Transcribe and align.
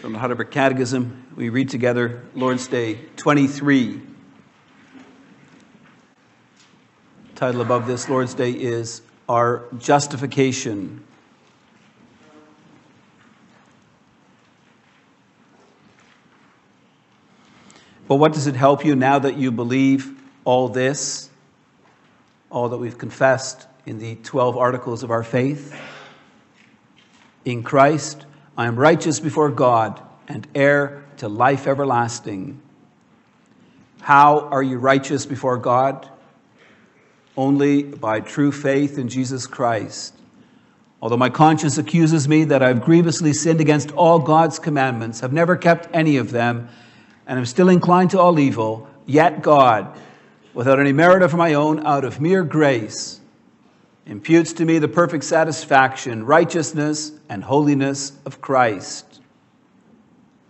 From 0.00 0.12
the 0.12 0.20
Heidelberg 0.20 0.52
Catechism, 0.52 1.26
we 1.34 1.48
read 1.48 1.70
together 1.70 2.22
Lord's 2.36 2.68
Day 2.68 3.00
23. 3.16 4.00
title 7.34 7.60
above 7.60 7.88
this 7.88 8.08
Lord's 8.08 8.32
Day 8.32 8.52
is 8.52 9.02
Our 9.28 9.64
Justification. 9.76 11.02
But 18.06 18.16
what 18.16 18.32
does 18.32 18.46
it 18.46 18.54
help 18.54 18.84
you 18.84 18.94
now 18.94 19.18
that 19.18 19.36
you 19.36 19.50
believe 19.50 20.16
all 20.44 20.68
this, 20.68 21.28
all 22.50 22.68
that 22.68 22.78
we've 22.78 22.98
confessed 22.98 23.66
in 23.84 23.98
the 23.98 24.14
12 24.14 24.56
articles 24.56 25.02
of 25.02 25.10
our 25.10 25.24
faith? 25.24 25.76
In 27.44 27.64
Christ, 27.64 28.26
I 28.58 28.66
am 28.66 28.76
righteous 28.76 29.20
before 29.20 29.52
God 29.52 30.02
and 30.26 30.44
heir 30.52 31.04
to 31.18 31.28
life 31.28 31.68
everlasting. 31.68 32.60
How 34.00 34.48
are 34.48 34.64
you 34.64 34.78
righteous 34.78 35.26
before 35.26 35.58
God? 35.58 36.08
Only 37.36 37.84
by 37.84 38.18
true 38.18 38.50
faith 38.50 38.98
in 38.98 39.08
Jesus 39.08 39.46
Christ. 39.46 40.12
Although 41.00 41.16
my 41.16 41.30
conscience 41.30 41.78
accuses 41.78 42.26
me 42.26 42.42
that 42.46 42.60
I've 42.60 42.82
grievously 42.82 43.32
sinned 43.32 43.60
against 43.60 43.92
all 43.92 44.18
God's 44.18 44.58
commandments, 44.58 45.20
have 45.20 45.32
never 45.32 45.56
kept 45.56 45.88
any 45.94 46.16
of 46.16 46.32
them, 46.32 46.68
and 47.28 47.38
am 47.38 47.46
still 47.46 47.68
inclined 47.68 48.10
to 48.10 48.18
all 48.18 48.40
evil, 48.40 48.88
yet 49.06 49.40
God, 49.40 49.96
without 50.52 50.80
any 50.80 50.92
merit 50.92 51.22
of 51.22 51.32
my 51.32 51.54
own, 51.54 51.86
out 51.86 52.04
of 52.04 52.20
mere 52.20 52.42
grace, 52.42 53.20
imputes 54.08 54.54
to 54.54 54.64
me 54.64 54.78
the 54.78 54.88
perfect 54.88 55.22
satisfaction, 55.22 56.24
righteousness, 56.24 57.12
and 57.28 57.44
holiness 57.44 58.12
of 58.24 58.40
Christ. 58.40 59.20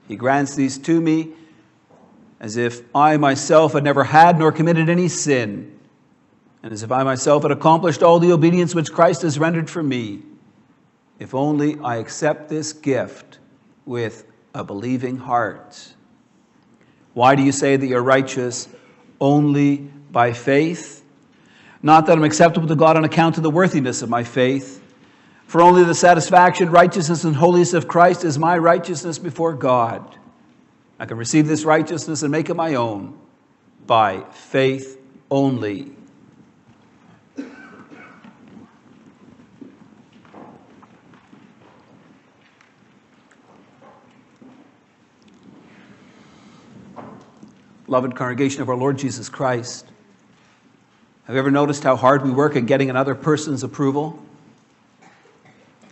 He 0.07 0.17
grants 0.17 0.55
these 0.55 0.79
to 0.79 1.01
me 1.01 1.33
as 2.41 2.57
if 2.57 2.83
I 2.95 3.17
myself 3.17 3.73
had 3.73 3.83
never 3.83 4.05
had 4.05 4.39
nor 4.39 4.53
committed 4.53 4.89
any 4.89 5.09
sin, 5.09 5.77
and 6.63 6.73
as 6.73 6.85
if 6.85 6.93
I 6.93 7.03
myself 7.03 7.43
had 7.43 7.51
accomplished 7.51 8.03
all 8.03 8.21
the 8.21 8.33
obedience 8.33 8.75
which 8.75 8.93
Christ 8.93 9.23
has 9.23 9.41
rendered 9.41 9.69
for 9.69 9.83
me, 9.83 10.23
if 11.19 11.35
only 11.35 11.77
I 11.81 11.97
accept 11.97 12.49
this 12.49 12.73
gift 12.73 13.39
with 13.85 14.25
a 14.55 14.63
believing 14.63 15.17
heart. 15.17 15.95
Why 17.13 17.35
do 17.35 17.43
you 17.43 17.51
say 17.51 17.77
that 17.77 17.87
you're 17.87 18.03
righteous 18.03 18.69
only 19.21 19.79
by 19.79 20.33
faith? 20.33 20.98
Not 21.83 22.07
that 22.07 22.19
I'm 22.19 22.25
acceptable 22.25 22.67
to 22.69 22.77
God 22.77 22.97
on 22.97 23.05
account 23.05 23.37
of 23.37 23.43
the 23.43 23.51
worthiness 23.51 24.03
of 24.03 24.09
my 24.09 24.25
faith, 24.25 24.83
for 25.47 25.63
only 25.63 25.85
the 25.85 25.95
satisfaction, 25.95 26.71
righteousness, 26.71 27.25
and 27.25 27.37
holiness 27.37 27.73
of 27.73 27.89
Christ 27.89 28.25
is 28.25 28.39
my 28.39 28.59
righteousness 28.59 29.19
before 29.19 29.55
God. 29.55 30.19
I 30.99 31.07
can 31.07 31.17
receive 31.17 31.47
this 31.47 31.65
righteousness 31.65 32.23
and 32.23 32.33
make 32.33 32.51
it 32.51 32.55
my 32.55 32.75
own 32.75 33.19
by 33.87 34.25
faith 34.33 35.01
only. 35.31 35.93
Loved 47.87 48.15
congregation 48.15 48.61
of 48.61 48.69
our 48.69 48.77
Lord 48.77 48.99
Jesus 48.99 49.31
Christ, 49.31 49.87
have 51.29 51.35
you 51.35 51.41
ever 51.41 51.51
noticed 51.51 51.85
how 51.85 51.95
hard 51.95 52.25
we 52.25 52.31
work 52.31 52.57
at 52.57 52.65
getting 52.65 52.89
another 52.89 53.15
person's 53.15 53.63
approval? 53.63 54.19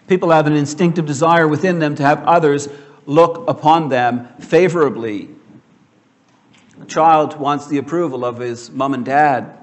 People 0.08 0.30
have 0.30 0.46
an 0.46 0.54
instinctive 0.54 1.04
desire 1.04 1.46
within 1.46 1.78
them 1.78 1.94
to 1.96 2.02
have 2.02 2.24
others 2.24 2.70
look 3.04 3.46
upon 3.46 3.90
them 3.90 4.28
favorably. 4.38 5.28
A 6.80 6.86
child 6.86 7.38
wants 7.38 7.66
the 7.66 7.76
approval 7.76 8.24
of 8.24 8.38
his 8.38 8.70
mom 8.70 8.94
and 8.94 9.04
dad. 9.04 9.58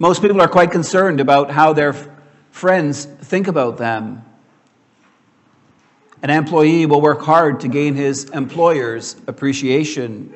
Most 0.00 0.22
people 0.22 0.42
are 0.42 0.48
quite 0.48 0.72
concerned 0.72 1.20
about 1.20 1.52
how 1.52 1.72
their 1.72 1.94
friends 2.50 3.04
think 3.04 3.46
about 3.46 3.76
them. 3.76 4.24
An 6.20 6.30
employee 6.30 6.86
will 6.86 7.00
work 7.00 7.20
hard 7.20 7.60
to 7.60 7.68
gain 7.68 7.94
his 7.94 8.24
employer's 8.30 9.14
appreciation. 9.28 10.34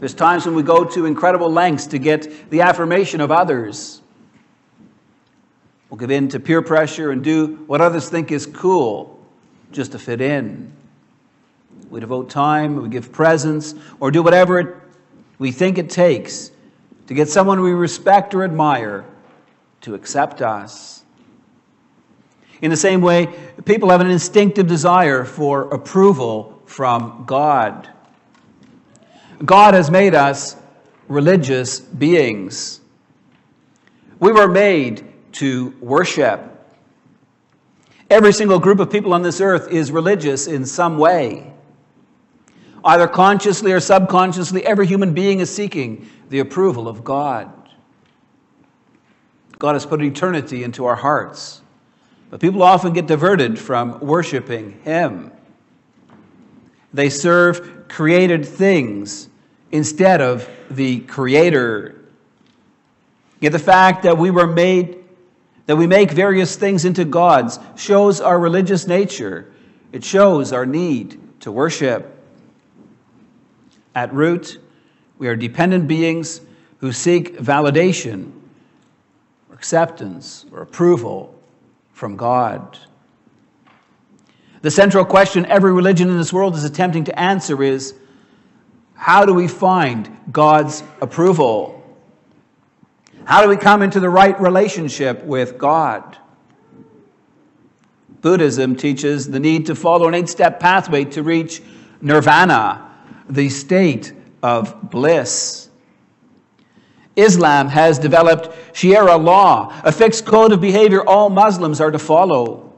There's 0.00 0.14
times 0.14 0.46
when 0.46 0.54
we 0.54 0.62
go 0.62 0.84
to 0.84 1.04
incredible 1.04 1.52
lengths 1.52 1.86
to 1.88 1.98
get 1.98 2.50
the 2.50 2.62
affirmation 2.62 3.20
of 3.20 3.30
others. 3.30 4.00
We'll 5.90 5.98
give 5.98 6.10
in 6.10 6.28
to 6.30 6.40
peer 6.40 6.62
pressure 6.62 7.10
and 7.10 7.22
do 7.22 7.56
what 7.66 7.82
others 7.82 8.08
think 8.08 8.32
is 8.32 8.46
cool 8.46 9.20
just 9.72 9.92
to 9.92 9.98
fit 9.98 10.22
in. 10.22 10.72
We 11.90 12.00
devote 12.00 12.30
time, 12.30 12.76
we 12.76 12.88
give 12.88 13.12
presents, 13.12 13.74
or 13.98 14.10
do 14.10 14.22
whatever 14.22 14.58
it, 14.58 14.74
we 15.38 15.52
think 15.52 15.76
it 15.76 15.90
takes 15.90 16.50
to 17.08 17.14
get 17.14 17.28
someone 17.28 17.60
we 17.60 17.72
respect 17.72 18.34
or 18.34 18.42
admire 18.42 19.04
to 19.82 19.94
accept 19.94 20.40
us. 20.40 21.04
In 22.62 22.70
the 22.70 22.76
same 22.76 23.00
way, 23.00 23.28
people 23.64 23.90
have 23.90 24.00
an 24.00 24.10
instinctive 24.10 24.66
desire 24.66 25.24
for 25.24 25.62
approval 25.74 26.62
from 26.66 27.24
God. 27.26 27.88
God 29.44 29.74
has 29.74 29.90
made 29.90 30.14
us 30.14 30.56
religious 31.08 31.80
beings. 31.80 32.80
We 34.18 34.32
were 34.32 34.48
made 34.48 35.10
to 35.32 35.74
worship. 35.80 36.46
Every 38.10 38.32
single 38.32 38.58
group 38.58 38.80
of 38.80 38.90
people 38.90 39.14
on 39.14 39.22
this 39.22 39.40
earth 39.40 39.70
is 39.70 39.90
religious 39.90 40.46
in 40.46 40.66
some 40.66 40.98
way. 40.98 41.52
Either 42.84 43.08
consciously 43.08 43.72
or 43.72 43.80
subconsciously, 43.80 44.64
every 44.66 44.86
human 44.86 45.14
being 45.14 45.40
is 45.40 45.54
seeking 45.54 46.08
the 46.28 46.40
approval 46.40 46.88
of 46.88 47.02
God. 47.02 47.50
God 49.58 49.74
has 49.74 49.86
put 49.86 50.02
eternity 50.02 50.64
into 50.64 50.86
our 50.86 50.96
hearts. 50.96 51.60
But 52.30 52.40
people 52.40 52.62
often 52.62 52.92
get 52.92 53.06
diverted 53.06 53.58
from 53.58 54.00
worshiping 54.00 54.80
Him. 54.82 55.32
They 56.92 57.10
serve 57.10 57.88
created 57.88 58.46
things 58.46 59.29
instead 59.72 60.20
of 60.20 60.48
the 60.70 61.00
Creator. 61.00 62.00
Yet 63.40 63.52
the 63.52 63.58
fact 63.58 64.02
that 64.02 64.18
we 64.18 64.30
were 64.30 64.46
made, 64.46 64.98
that 65.66 65.76
we 65.76 65.86
make 65.86 66.10
various 66.10 66.56
things 66.56 66.84
into 66.84 67.04
gods, 67.04 67.58
shows 67.76 68.20
our 68.20 68.38
religious 68.38 68.86
nature. 68.86 69.52
It 69.92 70.04
shows 70.04 70.52
our 70.52 70.66
need 70.66 71.18
to 71.40 71.52
worship. 71.52 72.16
At 73.94 74.12
root, 74.12 74.60
we 75.18 75.28
are 75.28 75.36
dependent 75.36 75.88
beings 75.88 76.40
who 76.78 76.92
seek 76.92 77.36
validation, 77.38 78.32
or 79.48 79.54
acceptance, 79.54 80.46
or 80.52 80.62
approval 80.62 81.38
from 81.92 82.16
God. 82.16 82.78
The 84.62 84.70
central 84.70 85.04
question 85.04 85.44
every 85.46 85.72
religion 85.72 86.08
in 86.08 86.16
this 86.16 86.32
world 86.32 86.54
is 86.54 86.64
attempting 86.64 87.04
to 87.04 87.18
answer 87.18 87.62
is 87.62 87.94
how 89.00 89.24
do 89.24 89.32
we 89.32 89.48
find 89.48 90.14
God's 90.30 90.82
approval? 91.00 91.82
How 93.24 93.42
do 93.42 93.48
we 93.48 93.56
come 93.56 93.80
into 93.80 93.98
the 93.98 94.10
right 94.10 94.38
relationship 94.38 95.24
with 95.24 95.56
God? 95.56 96.18
Buddhism 98.20 98.76
teaches 98.76 99.30
the 99.30 99.40
need 99.40 99.64
to 99.66 99.74
follow 99.74 100.06
an 100.06 100.12
eight 100.12 100.28
step 100.28 100.60
pathway 100.60 101.06
to 101.06 101.22
reach 101.22 101.62
nirvana, 102.02 102.94
the 103.26 103.48
state 103.48 104.12
of 104.42 104.90
bliss. 104.90 105.70
Islam 107.16 107.68
has 107.68 107.98
developed 107.98 108.54
Sharia 108.76 109.16
law, 109.16 109.80
a 109.82 109.92
fixed 109.92 110.26
code 110.26 110.52
of 110.52 110.60
behavior 110.60 111.02
all 111.02 111.30
Muslims 111.30 111.80
are 111.80 111.90
to 111.90 111.98
follow. 111.98 112.70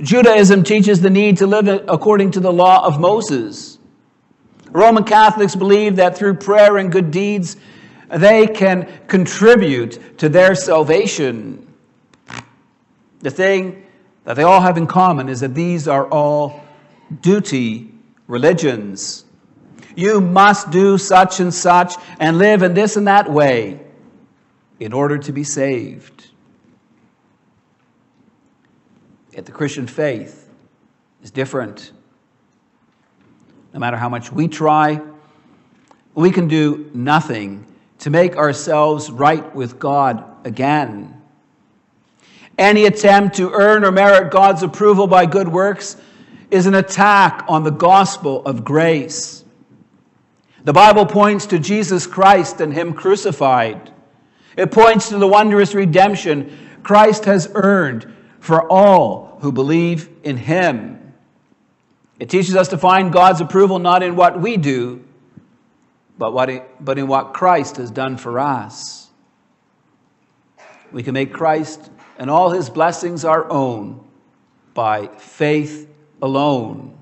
Judaism 0.00 0.62
teaches 0.62 1.00
the 1.00 1.10
need 1.10 1.38
to 1.38 1.48
live 1.48 1.66
according 1.88 2.30
to 2.30 2.38
the 2.38 2.52
law 2.52 2.86
of 2.86 3.00
Moses. 3.00 3.75
Roman 4.76 5.04
Catholics 5.04 5.56
believe 5.56 5.96
that 5.96 6.18
through 6.18 6.34
prayer 6.34 6.76
and 6.76 6.92
good 6.92 7.10
deeds, 7.10 7.56
they 8.10 8.46
can 8.46 8.86
contribute 9.06 10.18
to 10.18 10.28
their 10.28 10.54
salvation. 10.54 11.66
The 13.20 13.30
thing 13.30 13.86
that 14.24 14.34
they 14.34 14.42
all 14.42 14.60
have 14.60 14.76
in 14.76 14.86
common 14.86 15.30
is 15.30 15.40
that 15.40 15.54
these 15.54 15.88
are 15.88 16.06
all 16.06 16.62
duty 17.22 17.90
religions. 18.26 19.24
You 19.96 20.20
must 20.20 20.70
do 20.70 20.98
such 20.98 21.40
and 21.40 21.54
such 21.54 21.94
and 22.20 22.36
live 22.36 22.62
in 22.62 22.74
this 22.74 22.96
and 22.96 23.06
that 23.06 23.32
way 23.32 23.80
in 24.78 24.92
order 24.92 25.16
to 25.16 25.32
be 25.32 25.42
saved. 25.42 26.28
Yet 29.32 29.46
the 29.46 29.52
Christian 29.52 29.86
faith 29.86 30.50
is 31.22 31.30
different 31.30 31.92
no 33.76 33.80
matter 33.80 33.98
how 33.98 34.08
much 34.08 34.32
we 34.32 34.48
try, 34.48 34.98
we 36.14 36.30
can 36.30 36.48
do 36.48 36.90
nothing 36.94 37.66
to 37.98 38.08
make 38.08 38.34
ourselves 38.34 39.10
right 39.10 39.54
with 39.54 39.78
God 39.78 40.24
again. 40.46 41.20
Any 42.56 42.86
attempt 42.86 43.36
to 43.36 43.50
earn 43.50 43.84
or 43.84 43.92
merit 43.92 44.32
God's 44.32 44.62
approval 44.62 45.06
by 45.06 45.26
good 45.26 45.46
works 45.46 45.98
is 46.50 46.64
an 46.64 46.74
attack 46.74 47.44
on 47.48 47.64
the 47.64 47.70
gospel 47.70 48.42
of 48.46 48.64
grace. 48.64 49.44
The 50.64 50.72
Bible 50.72 51.04
points 51.04 51.44
to 51.48 51.58
Jesus 51.58 52.06
Christ 52.06 52.62
and 52.62 52.72
Him 52.72 52.94
crucified. 52.94 53.92
It 54.56 54.70
points 54.70 55.10
to 55.10 55.18
the 55.18 55.28
wondrous 55.28 55.74
redemption 55.74 56.78
Christ 56.82 57.26
has 57.26 57.50
earned 57.52 58.10
for 58.40 58.66
all 58.72 59.36
who 59.42 59.52
believe 59.52 60.08
in 60.22 60.38
Him. 60.38 61.05
It 62.18 62.30
teaches 62.30 62.56
us 62.56 62.68
to 62.68 62.78
find 62.78 63.12
God's 63.12 63.40
approval 63.40 63.78
not 63.78 64.02
in 64.02 64.16
what 64.16 64.40
we 64.40 64.56
do, 64.56 65.04
but, 66.18 66.32
what 66.32 66.48
he, 66.48 66.60
but 66.80 66.98
in 66.98 67.06
what 67.08 67.34
Christ 67.34 67.76
has 67.76 67.90
done 67.90 68.16
for 68.16 68.38
us. 68.38 69.10
We 70.92 71.02
can 71.02 71.14
make 71.14 71.32
Christ 71.32 71.90
and 72.18 72.30
all 72.30 72.50
His 72.50 72.70
blessings 72.70 73.24
our 73.24 73.50
own 73.50 74.02
by 74.72 75.08
faith 75.18 75.88
alone. 76.22 76.96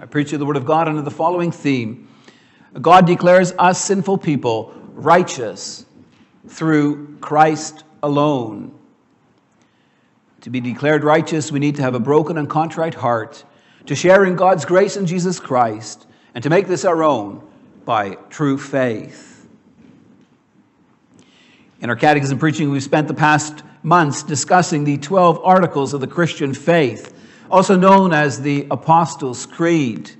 I 0.00 0.06
preach 0.06 0.32
you 0.32 0.38
the 0.38 0.46
Word 0.46 0.56
of 0.56 0.66
God 0.66 0.88
under 0.88 1.02
the 1.02 1.10
following 1.10 1.52
theme 1.52 2.08
God 2.80 3.06
declares 3.06 3.52
us 3.58 3.82
sinful 3.82 4.18
people 4.18 4.72
righteous 4.92 5.84
through 6.46 7.18
Christ 7.20 7.84
alone. 8.02 8.78
To 10.42 10.50
be 10.50 10.60
declared 10.60 11.04
righteous, 11.04 11.50
we 11.50 11.58
need 11.58 11.76
to 11.76 11.82
have 11.82 11.94
a 11.94 12.00
broken 12.00 12.38
and 12.38 12.48
contrite 12.48 12.94
heart, 12.94 13.44
to 13.86 13.94
share 13.94 14.24
in 14.24 14.36
God's 14.36 14.64
grace 14.64 14.96
in 14.96 15.06
Jesus 15.06 15.40
Christ, 15.40 16.06
and 16.34 16.44
to 16.44 16.50
make 16.50 16.66
this 16.66 16.84
our 16.84 17.02
own 17.02 17.46
by 17.84 18.14
true 18.30 18.58
faith. 18.58 19.48
In 21.80 21.88
our 21.88 21.96
catechism 21.96 22.38
preaching, 22.38 22.70
we've 22.70 22.82
spent 22.82 23.08
the 23.08 23.14
past 23.14 23.62
months 23.82 24.22
discussing 24.22 24.84
the 24.84 24.98
12 24.98 25.40
articles 25.42 25.94
of 25.94 26.00
the 26.00 26.06
Christian 26.06 26.52
faith, 26.52 27.16
also 27.50 27.76
known 27.76 28.12
as 28.12 28.42
the 28.42 28.66
Apostles' 28.70 29.46
Creed. 29.46 30.10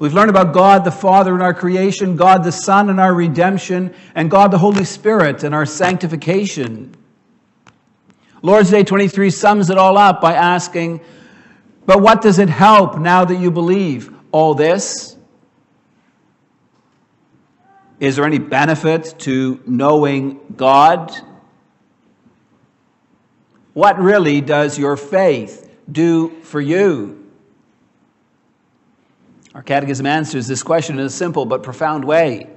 We've 0.00 0.12
learned 0.12 0.30
about 0.30 0.52
God 0.52 0.84
the 0.84 0.90
Father 0.90 1.34
in 1.34 1.40
our 1.40 1.54
creation, 1.54 2.16
God 2.16 2.42
the 2.42 2.50
Son 2.50 2.90
in 2.90 2.98
our 2.98 3.14
redemption, 3.14 3.94
and 4.16 4.28
God 4.28 4.50
the 4.50 4.58
Holy 4.58 4.84
Spirit 4.84 5.44
in 5.44 5.54
our 5.54 5.64
sanctification. 5.64 6.96
Lord's 8.42 8.70
Day 8.70 8.82
23 8.82 9.30
sums 9.30 9.70
it 9.70 9.78
all 9.78 9.96
up 9.96 10.20
by 10.20 10.34
asking, 10.34 11.00
But 11.86 12.00
what 12.00 12.22
does 12.22 12.38
it 12.38 12.48
help 12.48 12.98
now 12.98 13.24
that 13.24 13.36
you 13.36 13.50
believe 13.50 14.12
all 14.32 14.54
this? 14.54 15.16
Is 18.00 18.16
there 18.16 18.24
any 18.24 18.38
benefit 18.38 19.14
to 19.20 19.62
knowing 19.66 20.40
God? 20.56 21.12
What 23.72 23.98
really 23.98 24.40
does 24.40 24.78
your 24.78 24.96
faith 24.96 25.74
do 25.90 26.40
for 26.42 26.60
you? 26.60 27.20
Our 29.54 29.62
catechism 29.62 30.06
answers 30.06 30.48
this 30.48 30.62
question 30.62 30.98
in 30.98 31.06
a 31.06 31.10
simple 31.10 31.46
but 31.46 31.62
profound 31.62 32.04
way. 32.04 32.48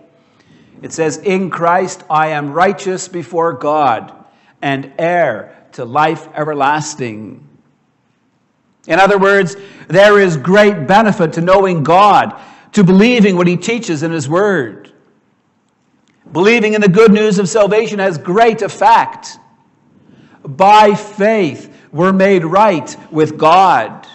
It 0.82 0.94
says, 0.94 1.18
In 1.18 1.50
Christ 1.50 2.04
I 2.10 2.30
am 2.30 2.52
righteous 2.52 3.08
before 3.08 3.54
God 3.54 4.14
and 4.62 4.92
heir 4.98 5.68
to 5.74 5.86
life 5.86 6.28
everlasting. 6.34 7.47
In 8.88 9.00
other 9.00 9.18
words, 9.18 9.58
there 9.88 10.20
is 10.20 10.38
great 10.38 10.88
benefit 10.88 11.34
to 11.34 11.42
knowing 11.42 11.84
God, 11.84 12.40
to 12.72 12.84
believing 12.84 13.36
what 13.36 13.48
He 13.48 13.58
teaches 13.58 14.02
in 14.02 14.12
His 14.12 14.28
Word. 14.28 14.92
Believing 16.32 16.74
in 16.74 16.82
the 16.82 16.90
good 16.90 17.12
news 17.12 17.40
of 17.40 17.48
salvation 17.48 18.00
has 18.00 18.18
great 18.18 18.62
effect. 18.62 19.40
By 20.44 20.94
faith, 20.96 21.74
we're 21.92 22.14
made 22.14 22.44
right 22.44 22.96
with 23.12 23.38
God. 23.38 24.08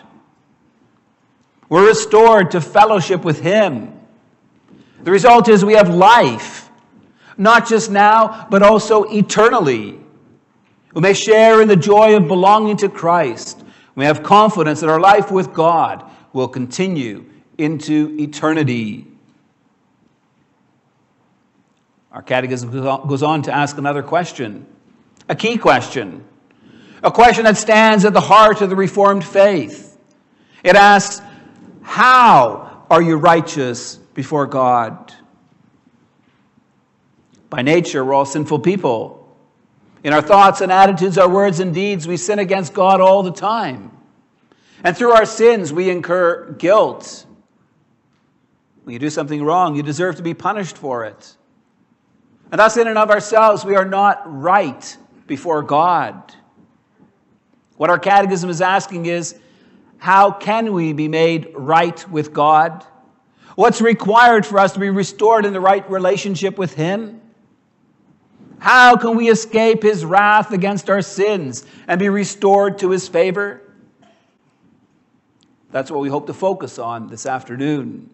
We're 1.68 1.88
restored 1.88 2.50
to 2.52 2.60
fellowship 2.60 3.24
with 3.24 3.40
Him. 3.40 3.98
The 5.02 5.10
result 5.10 5.48
is 5.48 5.64
we 5.64 5.74
have 5.74 5.88
life, 5.88 6.70
not 7.36 7.66
just 7.66 7.90
now, 7.90 8.46
but 8.50 8.62
also 8.62 9.04
eternally. 9.04 9.98
We 10.94 11.00
may 11.00 11.14
share 11.14 11.62
in 11.62 11.68
the 11.68 11.76
joy 11.76 12.16
of 12.16 12.28
belonging 12.28 12.76
to 12.78 12.88
Christ. 12.88 13.61
We 13.94 14.04
have 14.04 14.22
confidence 14.22 14.80
that 14.80 14.88
our 14.88 15.00
life 15.00 15.30
with 15.30 15.52
God 15.52 16.10
will 16.32 16.48
continue 16.48 17.26
into 17.58 18.16
eternity. 18.18 19.06
Our 22.10 22.22
catechism 22.22 22.70
goes 22.70 23.22
on 23.22 23.42
to 23.42 23.52
ask 23.52 23.78
another 23.78 24.02
question, 24.02 24.66
a 25.28 25.34
key 25.34 25.56
question, 25.56 26.24
a 27.02 27.10
question 27.10 27.44
that 27.44 27.56
stands 27.56 28.04
at 28.04 28.12
the 28.12 28.20
heart 28.20 28.60
of 28.60 28.70
the 28.70 28.76
Reformed 28.76 29.24
faith. 29.24 29.98
It 30.62 30.76
asks, 30.76 31.24
how 31.82 32.84
are 32.90 33.02
you 33.02 33.16
righteous 33.16 33.96
before 33.96 34.46
God? 34.46 35.12
By 37.50 37.62
nature, 37.62 38.04
we're 38.04 38.14
all 38.14 38.24
sinful 38.24 38.60
people. 38.60 39.21
In 40.04 40.12
our 40.12 40.22
thoughts 40.22 40.60
and 40.60 40.72
attitudes, 40.72 41.16
our 41.16 41.28
words 41.28 41.60
and 41.60 41.72
deeds, 41.72 42.08
we 42.08 42.16
sin 42.16 42.38
against 42.38 42.74
God 42.74 43.00
all 43.00 43.22
the 43.22 43.32
time. 43.32 43.96
And 44.84 44.96
through 44.96 45.12
our 45.12 45.26
sins, 45.26 45.72
we 45.72 45.90
incur 45.90 46.52
guilt. 46.52 47.24
When 48.82 48.92
you 48.92 48.98
do 48.98 49.10
something 49.10 49.44
wrong, 49.44 49.76
you 49.76 49.82
deserve 49.82 50.16
to 50.16 50.22
be 50.22 50.34
punished 50.34 50.76
for 50.76 51.04
it. 51.04 51.36
And 52.50 52.58
thus, 52.58 52.76
in 52.76 52.88
and 52.88 52.98
of 52.98 53.10
ourselves, 53.10 53.64
we 53.64 53.76
are 53.76 53.84
not 53.84 54.22
right 54.26 54.96
before 55.26 55.62
God. 55.62 56.34
What 57.76 57.88
our 57.90 57.98
catechism 57.98 58.50
is 58.50 58.60
asking 58.60 59.06
is 59.06 59.38
how 59.98 60.32
can 60.32 60.72
we 60.72 60.92
be 60.92 61.08
made 61.08 61.52
right 61.54 62.08
with 62.10 62.32
God? 62.32 62.84
What's 63.54 63.80
required 63.80 64.44
for 64.44 64.58
us 64.58 64.72
to 64.72 64.80
be 64.80 64.90
restored 64.90 65.46
in 65.46 65.52
the 65.52 65.60
right 65.60 65.88
relationship 65.88 66.58
with 66.58 66.74
Him? 66.74 67.21
How 68.62 68.96
can 68.96 69.16
we 69.16 69.28
escape 69.28 69.82
His 69.82 70.04
wrath 70.04 70.52
against 70.52 70.88
our 70.88 71.02
sins 71.02 71.66
and 71.88 71.98
be 71.98 72.08
restored 72.08 72.78
to 72.78 72.90
His 72.90 73.08
favor? 73.08 73.60
That's 75.72 75.90
what 75.90 75.98
we 75.98 76.08
hope 76.08 76.28
to 76.28 76.32
focus 76.32 76.78
on 76.78 77.08
this 77.08 77.26
afternoon. 77.26 78.08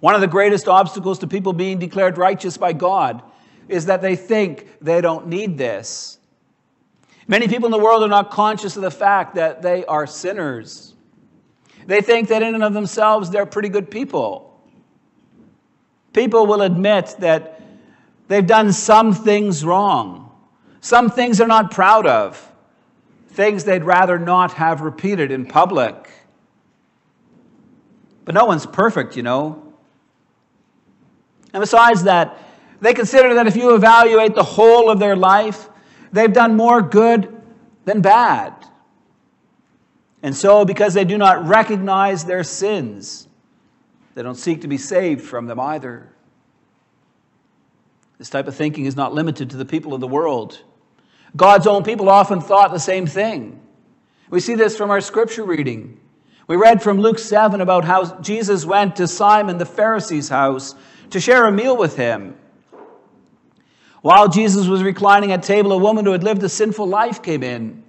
One 0.00 0.14
of 0.14 0.20
the 0.20 0.26
greatest 0.26 0.68
obstacles 0.68 1.20
to 1.20 1.26
people 1.26 1.54
being 1.54 1.78
declared 1.78 2.18
righteous 2.18 2.58
by 2.58 2.74
God 2.74 3.22
is 3.66 3.86
that 3.86 4.02
they 4.02 4.14
think 4.14 4.68
they 4.82 5.00
don't 5.00 5.28
need 5.28 5.56
this. 5.56 6.18
Many 7.26 7.48
people 7.48 7.64
in 7.64 7.72
the 7.72 7.78
world 7.78 8.02
are 8.02 8.08
not 8.08 8.30
conscious 8.30 8.76
of 8.76 8.82
the 8.82 8.90
fact 8.90 9.36
that 9.36 9.62
they 9.62 9.86
are 9.86 10.06
sinners. 10.06 10.92
They 11.86 12.02
think 12.02 12.28
that 12.28 12.42
in 12.42 12.54
and 12.54 12.62
of 12.62 12.74
themselves 12.74 13.30
they're 13.30 13.46
pretty 13.46 13.70
good 13.70 13.90
people. 13.90 14.60
People 16.12 16.46
will 16.46 16.60
admit 16.60 17.16
that 17.20 17.55
they've 18.28 18.46
done 18.46 18.72
some 18.72 19.12
things 19.12 19.64
wrong, 19.64 20.30
some 20.80 21.10
things 21.10 21.38
they're 21.38 21.46
not 21.46 21.70
proud 21.70 22.06
of, 22.06 22.52
things 23.28 23.64
they'd 23.64 23.84
rather 23.84 24.18
not 24.18 24.54
have 24.54 24.80
repeated 24.80 25.30
in 25.30 25.46
public. 25.46 26.10
But 28.24 28.34
no 28.34 28.44
one's 28.44 28.66
perfect, 28.66 29.16
you 29.16 29.22
know. 29.22 29.72
And 31.52 31.60
besides 31.60 32.04
that, 32.04 32.38
they 32.80 32.92
consider 32.92 33.34
that 33.34 33.46
if 33.46 33.56
you 33.56 33.74
evaluate 33.74 34.34
the 34.34 34.42
whole 34.42 34.90
of 34.90 34.98
their 34.98 35.16
life, 35.16 35.68
They've 36.16 36.32
done 36.32 36.56
more 36.56 36.80
good 36.80 37.42
than 37.84 38.00
bad. 38.00 38.54
And 40.22 40.34
so, 40.34 40.64
because 40.64 40.94
they 40.94 41.04
do 41.04 41.18
not 41.18 41.46
recognize 41.46 42.24
their 42.24 42.42
sins, 42.42 43.28
they 44.14 44.22
don't 44.22 44.34
seek 44.34 44.62
to 44.62 44.68
be 44.68 44.78
saved 44.78 45.20
from 45.20 45.46
them 45.46 45.60
either. 45.60 46.10
This 48.18 48.30
type 48.30 48.48
of 48.48 48.54
thinking 48.54 48.86
is 48.86 48.96
not 48.96 49.12
limited 49.12 49.50
to 49.50 49.56
the 49.56 49.64
people 49.64 49.92
of 49.92 50.00
the 50.00 50.08
world. 50.08 50.62
God's 51.36 51.66
own 51.66 51.82
people 51.82 52.08
often 52.08 52.40
thought 52.40 52.72
the 52.72 52.78
same 52.78 53.06
thing. 53.06 53.60
We 54.30 54.40
see 54.40 54.54
this 54.54 54.76
from 54.76 54.90
our 54.90 55.00
scripture 55.00 55.44
reading. 55.44 56.00
We 56.48 56.56
read 56.56 56.82
from 56.82 56.98
Luke 57.00 57.18
7 57.18 57.60
about 57.60 57.84
how 57.84 58.20
Jesus 58.20 58.64
went 58.64 58.96
to 58.96 59.06
Simon 59.06 59.58
the 59.58 59.66
Pharisee's 59.66 60.28
house 60.28 60.74
to 61.10 61.20
share 61.20 61.44
a 61.44 61.52
meal 61.52 61.76
with 61.76 61.96
him. 61.96 62.36
While 64.00 64.28
Jesus 64.28 64.66
was 64.66 64.82
reclining 64.82 65.32
at 65.32 65.42
table, 65.42 65.72
a 65.72 65.78
woman 65.78 66.04
who 66.04 66.12
had 66.12 66.22
lived 66.22 66.42
a 66.42 66.48
sinful 66.48 66.86
life 66.86 67.22
came 67.22 67.42
in. 67.42 67.82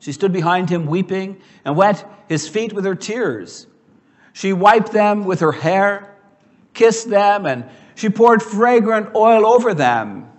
She 0.00 0.12
stood 0.12 0.32
behind 0.32 0.70
him 0.70 0.86
weeping 0.86 1.40
and 1.64 1.76
wet 1.76 2.08
his 2.28 2.48
feet 2.48 2.72
with 2.72 2.84
her 2.84 2.94
tears. 2.94 3.66
She 4.32 4.52
wiped 4.52 4.92
them 4.92 5.24
with 5.24 5.40
her 5.40 5.52
hair, 5.52 6.16
kissed 6.72 7.10
them, 7.10 7.44
and 7.44 7.68
she 7.98 8.08
poured 8.08 8.42
fragrant 8.42 9.12
oil 9.16 9.44
over 9.44 9.74
them. 9.74 10.30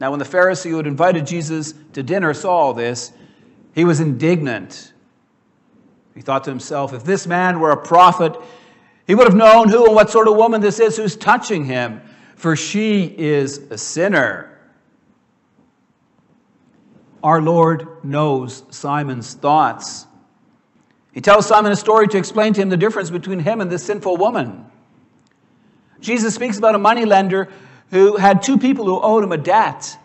Now, 0.00 0.10
when 0.10 0.18
the 0.18 0.24
Pharisee 0.24 0.70
who 0.70 0.76
had 0.76 0.88
invited 0.88 1.24
Jesus 1.24 1.72
to 1.92 2.02
dinner 2.02 2.34
saw 2.34 2.50
all 2.50 2.74
this, 2.74 3.12
he 3.76 3.84
was 3.84 4.00
indignant. 4.00 4.92
He 6.16 6.20
thought 6.20 6.42
to 6.44 6.50
himself, 6.50 6.92
if 6.92 7.04
this 7.04 7.28
man 7.28 7.60
were 7.60 7.70
a 7.70 7.76
prophet, 7.76 8.36
he 9.06 9.14
would 9.14 9.28
have 9.28 9.36
known 9.36 9.68
who 9.68 9.86
and 9.86 9.94
what 9.94 10.10
sort 10.10 10.26
of 10.26 10.36
woman 10.36 10.60
this 10.60 10.80
is 10.80 10.96
who's 10.96 11.14
touching 11.14 11.64
him 11.64 12.00
for 12.34 12.56
she 12.56 13.04
is 13.04 13.58
a 13.70 13.78
sinner. 13.78 14.44
our 17.22 17.40
Lord 17.42 18.04
knows 18.04 18.64
Simon's 18.70 19.34
thoughts. 19.34 20.06
He 21.12 21.20
tells 21.20 21.46
Simon 21.46 21.72
a 21.72 21.76
story 21.76 22.06
to 22.08 22.18
explain 22.18 22.52
to 22.54 22.62
him 22.62 22.68
the 22.68 22.76
difference 22.76 23.10
between 23.10 23.40
him 23.40 23.60
and 23.60 23.70
this 23.70 23.84
sinful 23.84 24.16
woman. 24.16 24.67
Jesus 26.00 26.34
speaks 26.34 26.58
about 26.58 26.74
a 26.74 26.78
moneylender 26.78 27.48
who 27.90 28.16
had 28.16 28.42
two 28.42 28.58
people 28.58 28.84
who 28.84 29.00
owed 29.00 29.24
him 29.24 29.32
a 29.32 29.36
debt. 29.36 29.96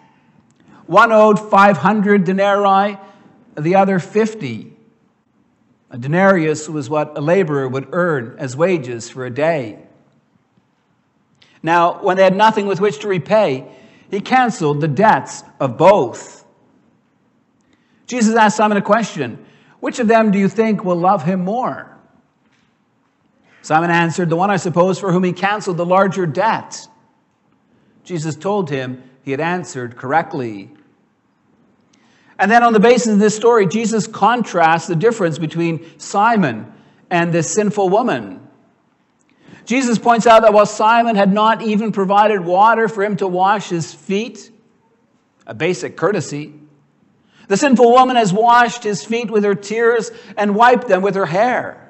One 0.86 1.12
owed 1.12 1.40
500 1.40 2.24
denarii, 2.24 2.98
the 3.58 3.76
other 3.76 4.00
50. 4.00 4.74
A 5.92 5.98
denarius 5.98 6.68
was 6.68 6.90
what 6.90 7.18
a 7.18 7.22
laborer 7.22 7.68
would 7.68 7.90
earn 7.92 8.36
as 8.40 8.56
wages 8.58 9.10
for 9.10 9.26
a 9.26 9.30
day. 9.30 9.80
Now, 11.62 12.02
when 12.02 12.18
they 12.18 12.24
had 12.24 12.36
nothing 12.36 12.66
with 12.66 12.82
which 12.82 13.00
to 13.00 13.08
repay, 13.08 13.66
he 14.10 14.20
canceled 14.20 14.82
the 14.82 14.88
debts 14.88 15.44
of 15.60 15.78
both. 15.78 16.46
Jesus 18.08 18.36
asked 18.36 18.58
Simon 18.58 18.78
a 18.78 18.82
question 18.82 19.46
Which 19.80 20.00
of 20.00 20.08
them 20.08 20.32
do 20.32 20.40
you 20.40 20.50
think 20.50 20.84
will 20.84 20.98
love 20.98 21.24
him 21.24 21.46
more? 21.46 21.93
Simon 23.64 23.92
answered, 23.92 24.30
The 24.30 24.36
one, 24.36 24.52
I 24.52 24.58
suppose, 24.58 25.00
for 25.00 25.12
whom 25.12 25.24
he 25.24 25.32
canceled 25.32 25.78
the 25.78 25.86
larger 25.86 26.26
debt. 26.26 26.86
Jesus 28.04 28.36
told 28.36 28.70
him 28.70 29.02
he 29.24 29.32
had 29.32 29.40
answered 29.40 29.96
correctly. 29.96 30.70
And 32.38 32.52
then, 32.52 32.62
on 32.62 32.74
the 32.74 32.82
basis 32.82 33.14
of 33.14 33.20
this 33.20 33.36
story, 33.36 33.66
Jesus 33.66 34.06
contrasts 34.06 34.88
the 34.88 34.98
difference 34.98 35.40
between 35.40 35.98
Simon 35.98 36.74
and 37.10 37.32
this 37.32 37.50
sinful 37.52 37.88
woman. 37.88 38.46
Jesus 39.66 39.98
points 39.98 40.28
out 40.28 40.42
that 40.42 40.52
while 40.52 40.66
Simon 40.66 41.16
had 41.16 41.32
not 41.32 41.62
even 41.62 41.94
provided 41.94 42.42
water 42.42 42.90
for 42.90 43.02
him 43.02 43.16
to 43.18 43.28
wash 43.28 43.70
his 43.70 43.94
feet, 43.94 44.52
a 45.48 45.54
basic 45.54 45.96
courtesy, 45.96 46.54
the 47.48 47.56
sinful 47.56 47.90
woman 47.90 48.18
has 48.18 48.34
washed 48.34 48.84
his 48.84 49.06
feet 49.06 49.32
with 49.32 49.46
her 49.46 49.56
tears 49.56 50.12
and 50.36 50.54
wiped 50.54 50.90
them 50.90 51.02
with 51.02 51.16
her 51.16 51.26
hair. 51.26 51.83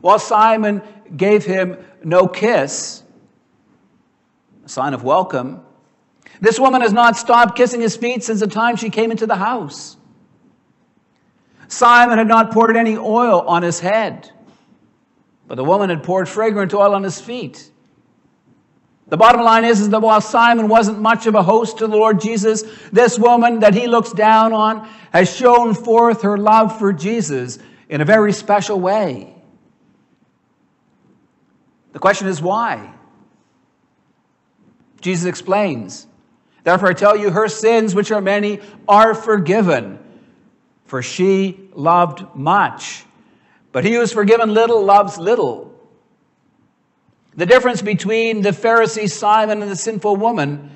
While 0.00 0.18
Simon 0.18 0.82
gave 1.16 1.44
him 1.44 1.76
no 2.02 2.26
kiss, 2.26 3.02
a 4.64 4.68
sign 4.68 4.94
of 4.94 5.04
welcome, 5.04 5.62
this 6.40 6.58
woman 6.58 6.80
has 6.80 6.92
not 6.92 7.16
stopped 7.16 7.56
kissing 7.56 7.80
his 7.80 7.96
feet 7.96 8.24
since 8.24 8.40
the 8.40 8.46
time 8.46 8.76
she 8.76 8.90
came 8.90 9.10
into 9.10 9.26
the 9.26 9.36
house. 9.36 9.96
Simon 11.68 12.18
had 12.18 12.26
not 12.26 12.50
poured 12.50 12.76
any 12.76 12.96
oil 12.96 13.42
on 13.42 13.62
his 13.62 13.78
head, 13.78 14.30
but 15.46 15.56
the 15.56 15.64
woman 15.64 15.90
had 15.90 16.02
poured 16.02 16.28
fragrant 16.28 16.72
oil 16.72 16.94
on 16.94 17.02
his 17.02 17.20
feet. 17.20 17.70
The 19.08 19.16
bottom 19.16 19.42
line 19.42 19.64
is, 19.64 19.80
is 19.80 19.90
that 19.90 20.00
while 20.00 20.20
Simon 20.20 20.68
wasn't 20.68 21.00
much 21.00 21.26
of 21.26 21.34
a 21.34 21.42
host 21.42 21.78
to 21.78 21.88
the 21.88 21.96
Lord 21.96 22.20
Jesus, 22.20 22.62
this 22.92 23.18
woman 23.18 23.58
that 23.58 23.74
he 23.74 23.88
looks 23.88 24.12
down 24.12 24.52
on 24.52 24.88
has 25.12 25.34
shown 25.34 25.74
forth 25.74 26.22
her 26.22 26.38
love 26.38 26.78
for 26.78 26.92
Jesus 26.92 27.58
in 27.88 28.00
a 28.00 28.04
very 28.04 28.32
special 28.32 28.80
way. 28.80 29.34
The 31.92 31.98
question 31.98 32.28
is 32.28 32.40
why? 32.40 32.94
Jesus 35.00 35.26
explains. 35.26 36.06
Therefore, 36.62 36.90
I 36.90 36.92
tell 36.92 37.16
you, 37.16 37.30
her 37.30 37.48
sins, 37.48 37.94
which 37.94 38.10
are 38.10 38.20
many, 38.20 38.60
are 38.86 39.14
forgiven, 39.14 39.98
for 40.84 41.02
she 41.02 41.68
loved 41.72 42.24
much. 42.34 43.04
But 43.72 43.84
he 43.84 43.94
who 43.94 44.02
is 44.02 44.12
forgiven 44.12 44.52
little 44.52 44.84
loves 44.84 45.18
little. 45.18 45.74
The 47.34 47.46
difference 47.46 47.80
between 47.80 48.42
the 48.42 48.50
Pharisee 48.50 49.10
Simon 49.10 49.62
and 49.62 49.70
the 49.70 49.76
sinful 49.76 50.16
woman 50.16 50.70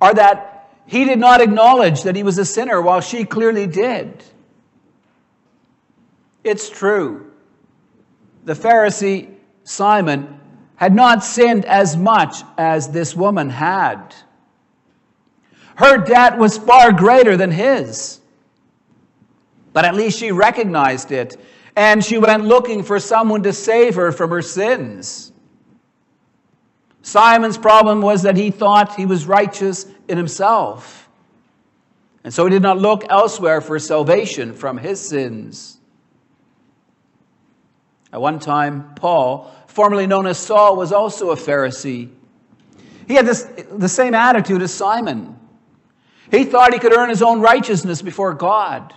are 0.00 0.14
that 0.14 0.70
he 0.86 1.04
did 1.04 1.18
not 1.18 1.40
acknowledge 1.40 2.02
that 2.02 2.14
he 2.14 2.22
was 2.22 2.38
a 2.38 2.44
sinner 2.44 2.80
while 2.80 3.00
she 3.00 3.24
clearly 3.24 3.66
did. 3.66 4.22
It's 6.44 6.68
true. 6.68 7.32
The 8.44 8.52
Pharisee 8.52 9.33
Simon 9.64 10.40
had 10.76 10.94
not 10.94 11.24
sinned 11.24 11.64
as 11.64 11.96
much 11.96 12.42
as 12.56 12.88
this 12.88 13.16
woman 13.16 13.50
had. 13.50 14.14
Her 15.76 15.98
debt 15.98 16.38
was 16.38 16.56
far 16.56 16.92
greater 16.92 17.36
than 17.36 17.50
his. 17.50 18.20
But 19.72 19.84
at 19.84 19.94
least 19.94 20.18
she 20.18 20.30
recognized 20.30 21.10
it, 21.10 21.36
and 21.74 22.04
she 22.04 22.18
went 22.18 22.44
looking 22.44 22.84
for 22.84 23.00
someone 23.00 23.42
to 23.42 23.52
save 23.52 23.96
her 23.96 24.12
from 24.12 24.30
her 24.30 24.42
sins. 24.42 25.32
Simon's 27.02 27.58
problem 27.58 28.00
was 28.00 28.22
that 28.22 28.36
he 28.36 28.50
thought 28.50 28.94
he 28.94 29.04
was 29.04 29.26
righteous 29.26 29.86
in 30.08 30.16
himself. 30.16 31.08
And 32.22 32.32
so 32.32 32.44
he 32.44 32.50
did 32.50 32.62
not 32.62 32.78
look 32.78 33.04
elsewhere 33.10 33.60
for 33.60 33.78
salvation 33.78 34.54
from 34.54 34.78
his 34.78 35.00
sins. 35.00 35.73
At 38.14 38.20
one 38.20 38.38
time, 38.38 38.94
Paul, 38.94 39.52
formerly 39.66 40.06
known 40.06 40.28
as 40.28 40.38
Saul, 40.38 40.76
was 40.76 40.92
also 40.92 41.32
a 41.32 41.36
Pharisee. 41.36 42.10
He 43.08 43.14
had 43.14 43.26
this, 43.26 43.42
the 43.72 43.88
same 43.88 44.14
attitude 44.14 44.62
as 44.62 44.72
Simon. 44.72 45.36
He 46.30 46.44
thought 46.44 46.72
he 46.72 46.78
could 46.78 46.96
earn 46.96 47.08
his 47.08 47.22
own 47.22 47.40
righteousness 47.40 48.02
before 48.02 48.32
God. 48.32 48.94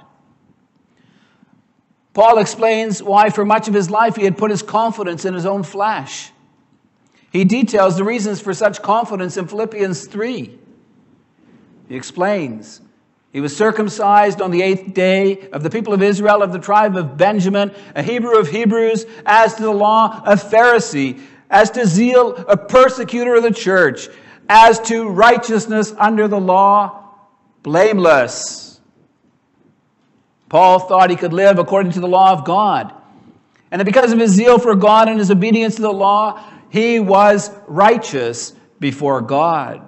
Paul 2.13 2.37
explains 2.37 3.01
why, 3.01 3.31
for 3.31 3.43
much 3.43 3.67
of 3.67 3.73
his 3.73 3.89
life, 3.89 4.15
he 4.15 4.23
had 4.23 4.37
put 4.37 4.51
his 4.51 4.61
confidence 4.61 5.25
in 5.25 5.33
his 5.33 5.47
own 5.47 5.63
flesh. 5.63 6.31
He 7.31 7.43
details 7.43 7.97
the 7.97 8.03
reasons 8.03 8.39
for 8.39 8.53
such 8.53 8.83
confidence 8.83 9.35
in 9.35 9.47
Philippians 9.47 10.05
3. 10.05 10.59
He 11.89 11.95
explains 11.95 12.81
he 13.33 13.41
was 13.41 13.55
circumcised 13.55 14.41
on 14.41 14.51
the 14.51 14.61
eighth 14.61 14.93
day 14.93 15.49
of 15.51 15.61
the 15.61 15.69
people 15.69 15.93
of 15.93 16.01
Israel, 16.01 16.41
of 16.41 16.53
the 16.53 16.59
tribe 16.59 16.95
of 16.95 17.17
Benjamin, 17.17 17.73
a 17.93 18.01
Hebrew 18.01 18.37
of 18.37 18.47
Hebrews, 18.47 19.05
as 19.25 19.55
to 19.55 19.63
the 19.63 19.71
law, 19.71 20.21
a 20.25 20.35
Pharisee, 20.35 21.21
as 21.49 21.69
to 21.71 21.85
zeal, 21.85 22.35
a 22.35 22.57
persecutor 22.57 23.35
of 23.35 23.43
the 23.43 23.51
church, 23.51 24.07
as 24.49 24.79
to 24.81 25.09
righteousness 25.09 25.93
under 25.97 26.27
the 26.27 26.39
law, 26.39 27.03
blameless. 27.63 28.79
Paul 30.49 30.79
thought 30.79 31.09
he 31.09 31.15
could 31.17 31.33
live 31.33 31.59
according 31.59 31.91
to 31.93 31.99
the 31.99 32.07
law 32.07 32.31
of 32.31 32.45
God. 32.45 32.93
And 33.69 33.81
that 33.81 33.85
because 33.85 34.13
of 34.13 34.19
his 34.19 34.31
zeal 34.31 34.59
for 34.59 34.75
God 34.75 35.09
and 35.09 35.19
his 35.19 35.29
obedience 35.29 35.75
to 35.75 35.81
the 35.81 35.91
law, 35.91 36.41
he 36.69 36.99
was 36.99 37.51
righteous 37.67 38.53
before 38.79 39.21
God. 39.21 39.85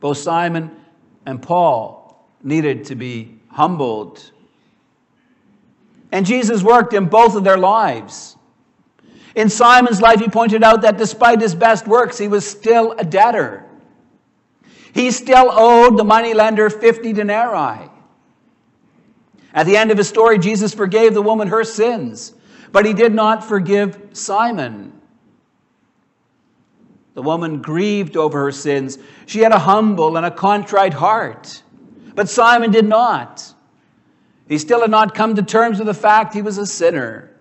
Both 0.00 0.18
Simon 0.18 0.70
and 1.24 1.42
Paul 1.42 2.26
needed 2.42 2.84
to 2.86 2.94
be 2.94 3.38
humbled. 3.48 4.30
And 6.12 6.24
Jesus 6.24 6.62
worked 6.62 6.92
in 6.92 7.06
both 7.06 7.34
of 7.34 7.44
their 7.44 7.58
lives. 7.58 8.36
In 9.34 9.48
Simon's 9.48 10.00
life, 10.00 10.20
he 10.20 10.28
pointed 10.28 10.62
out 10.62 10.82
that 10.82 10.98
despite 10.98 11.40
his 11.40 11.54
best 11.54 11.86
works, 11.86 12.16
he 12.18 12.28
was 12.28 12.46
still 12.46 12.92
a 12.92 13.04
debtor. 13.04 13.64
He 14.94 15.10
still 15.10 15.50
owed 15.50 15.98
the 15.98 16.04
moneylender 16.04 16.70
50 16.70 17.12
denarii. 17.12 17.90
At 19.52 19.66
the 19.66 19.76
end 19.76 19.90
of 19.90 19.98
his 19.98 20.08
story, 20.08 20.38
Jesus 20.38 20.72
forgave 20.72 21.12
the 21.14 21.22
woman 21.22 21.48
her 21.48 21.64
sins 21.64 22.34
but 22.76 22.84
he 22.84 22.92
did 22.92 23.14
not 23.14 23.42
forgive 23.42 24.10
Simon. 24.12 24.95
The 27.16 27.22
woman 27.22 27.62
grieved 27.62 28.14
over 28.18 28.44
her 28.44 28.52
sins. 28.52 28.98
She 29.24 29.40
had 29.40 29.50
a 29.50 29.58
humble 29.58 30.18
and 30.18 30.26
a 30.26 30.30
contrite 30.30 30.92
heart, 30.92 31.62
but 32.14 32.28
Simon 32.28 32.70
did 32.70 32.84
not. 32.84 33.54
He 34.46 34.58
still 34.58 34.82
had 34.82 34.90
not 34.90 35.14
come 35.14 35.34
to 35.36 35.42
terms 35.42 35.78
with 35.78 35.86
the 35.86 35.94
fact 35.94 36.34
he 36.34 36.42
was 36.42 36.58
a 36.58 36.66
sinner. 36.66 37.34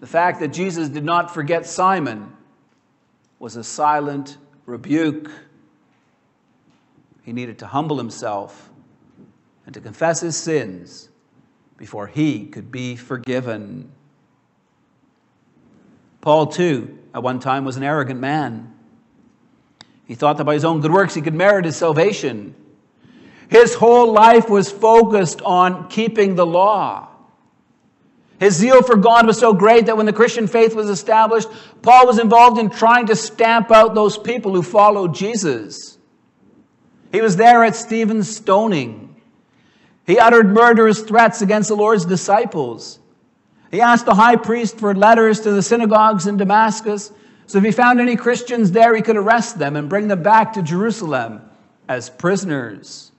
The 0.00 0.08
fact 0.08 0.40
that 0.40 0.48
Jesus 0.48 0.88
did 0.88 1.04
not 1.04 1.32
forget 1.32 1.64
Simon 1.64 2.32
was 3.38 3.54
a 3.54 3.62
silent 3.62 4.36
rebuke. 4.66 5.30
He 7.22 7.32
needed 7.32 7.60
to 7.60 7.68
humble 7.68 7.98
himself 7.98 8.68
and 9.64 9.72
to 9.74 9.80
confess 9.80 10.20
his 10.20 10.36
sins 10.36 11.08
before 11.76 12.08
he 12.08 12.46
could 12.46 12.72
be 12.72 12.96
forgiven. 12.96 13.92
Paul, 16.20 16.48
too, 16.48 16.98
at 17.16 17.22
one 17.22 17.40
time 17.40 17.64
was 17.64 17.78
an 17.78 17.82
arrogant 17.82 18.20
man. 18.20 18.74
He 20.04 20.14
thought 20.14 20.36
that 20.36 20.44
by 20.44 20.52
his 20.52 20.66
own 20.66 20.82
good 20.82 20.92
works 20.92 21.14
he 21.14 21.22
could 21.22 21.32
merit 21.32 21.64
his 21.64 21.74
salvation. 21.74 22.54
His 23.48 23.74
whole 23.74 24.12
life 24.12 24.50
was 24.50 24.70
focused 24.70 25.40
on 25.40 25.88
keeping 25.88 26.34
the 26.34 26.44
law. 26.44 27.08
His 28.38 28.56
zeal 28.56 28.82
for 28.82 28.96
God 28.96 29.26
was 29.26 29.38
so 29.38 29.54
great 29.54 29.86
that 29.86 29.96
when 29.96 30.04
the 30.04 30.12
Christian 30.12 30.46
faith 30.46 30.74
was 30.74 30.90
established, 30.90 31.48
Paul 31.80 32.06
was 32.06 32.18
involved 32.18 32.58
in 32.58 32.68
trying 32.68 33.06
to 33.06 33.16
stamp 33.16 33.70
out 33.70 33.94
those 33.94 34.18
people 34.18 34.52
who 34.52 34.62
followed 34.62 35.14
Jesus. 35.14 35.96
He 37.12 37.22
was 37.22 37.36
there 37.36 37.64
at 37.64 37.76
Stephen's 37.76 38.36
stoning. 38.36 39.16
He 40.06 40.18
uttered 40.18 40.52
murderous 40.52 41.00
threats 41.00 41.40
against 41.40 41.70
the 41.70 41.76
Lord's 41.76 42.04
disciples. 42.04 42.98
He 43.76 43.82
asked 43.82 44.06
the 44.06 44.14
high 44.14 44.36
priest 44.36 44.78
for 44.78 44.94
letters 44.94 45.40
to 45.40 45.52
the 45.52 45.60
synagogues 45.60 46.26
in 46.26 46.38
Damascus, 46.38 47.12
So 47.46 47.58
if 47.58 47.64
he 47.64 47.70
found 47.70 48.00
any 48.00 48.16
Christians 48.16 48.72
there, 48.72 48.96
he 48.96 49.02
could 49.02 49.18
arrest 49.18 49.58
them 49.58 49.76
and 49.76 49.86
bring 49.86 50.08
them 50.08 50.22
back 50.22 50.54
to 50.54 50.62
Jerusalem 50.62 51.42
as 51.86 52.08
prisoners. 52.08 53.12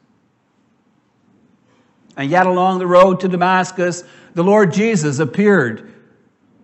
And 2.16 2.32
yet, 2.32 2.48
along 2.48 2.80
the 2.80 2.88
road 2.88 3.20
to 3.20 3.28
Damascus, 3.28 4.04
the 4.34 4.44
Lord 4.44 4.74
Jesus 4.74 5.20
appeared 5.20 5.94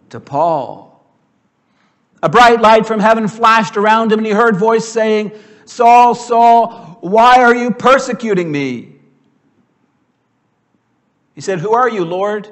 to 0.10 0.20
Paul. 0.20 1.06
A 2.24 2.30
bright 2.30 2.62
light 2.62 2.88
from 2.88 3.00
heaven 3.00 3.28
flashed 3.28 3.78
around 3.78 4.12
him, 4.12 4.18
and 4.18 4.26
he 4.26 4.34
heard 4.34 4.56
a 4.56 4.58
voice 4.58 4.88
saying, 4.88 5.34
Saul, 5.66 6.16
Saul, 6.16 6.98
why 7.02 7.44
are 7.44 7.54
you 7.54 7.70
persecuting 7.70 8.52
me? 8.52 8.96
He 11.36 11.42
said, 11.42 11.60
Who 11.60 11.76
are 11.76 11.88
you, 11.88 12.04
Lord? 12.06 12.52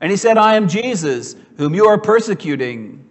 And 0.00 0.10
he 0.10 0.16
said, 0.16 0.38
I 0.38 0.56
am 0.56 0.68
Jesus, 0.68 1.36
whom 1.56 1.74
you 1.74 1.86
are 1.86 1.98
persecuting. 1.98 3.06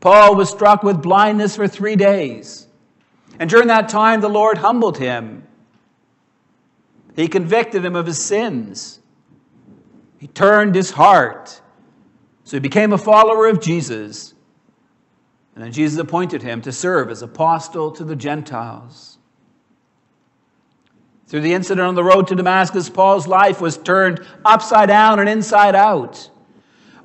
Paul 0.00 0.36
was 0.36 0.50
struck 0.50 0.82
with 0.82 1.02
blindness 1.02 1.56
for 1.56 1.66
three 1.66 1.96
days. 1.96 2.68
And 3.38 3.50
during 3.50 3.68
that 3.68 3.88
time, 3.88 4.20
the 4.20 4.28
Lord 4.28 4.58
humbled 4.58 4.98
him. 4.98 5.46
He 7.16 7.28
convicted 7.28 7.84
him 7.84 7.96
of 7.96 8.06
his 8.06 8.22
sins. 8.22 9.00
He 10.18 10.28
turned 10.28 10.74
his 10.74 10.92
heart. 10.92 11.60
So 12.44 12.56
he 12.56 12.60
became 12.60 12.92
a 12.92 12.98
follower 12.98 13.46
of 13.48 13.60
Jesus. 13.60 14.34
And 15.54 15.64
then 15.64 15.72
Jesus 15.72 15.98
appointed 15.98 16.42
him 16.42 16.60
to 16.62 16.72
serve 16.72 17.10
as 17.10 17.22
apostle 17.22 17.90
to 17.92 18.04
the 18.04 18.16
Gentiles. 18.16 19.13
Through 21.34 21.40
the 21.40 21.52
incident 21.54 21.84
on 21.84 21.96
the 21.96 22.04
road 22.04 22.28
to 22.28 22.36
Damascus, 22.36 22.88
Paul's 22.88 23.26
life 23.26 23.60
was 23.60 23.76
turned 23.76 24.24
upside 24.44 24.86
down 24.86 25.18
and 25.18 25.28
inside 25.28 25.74
out. 25.74 26.30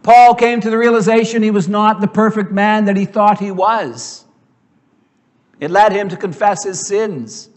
Paul 0.03 0.35
came 0.35 0.61
to 0.61 0.69
the 0.69 0.77
realization 0.77 1.41
he 1.41 1.49
was 1.49 1.67
not 1.67 1.99
the 1.99 2.07
perfect 2.07 2.51
man 2.51 2.85
that 2.85 2.95
he 2.95 3.05
thought 3.05 3.39
he 3.39 3.49
was. 3.49 4.25
It 5.59 5.71
led 5.71 5.93
him 5.93 6.09
to 6.09 6.15
confess 6.15 6.63
his 6.63 6.85
sins. 6.85 7.49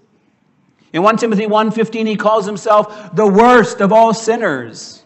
In 0.94 1.02
1 1.02 1.18
Timothy 1.18 1.44
1:15 1.44 2.06
he 2.06 2.16
calls 2.16 2.46
himself 2.46 3.14
the 3.14 3.26
worst 3.26 3.82
of 3.82 3.92
all 3.92 4.14
sinners. 4.14 5.02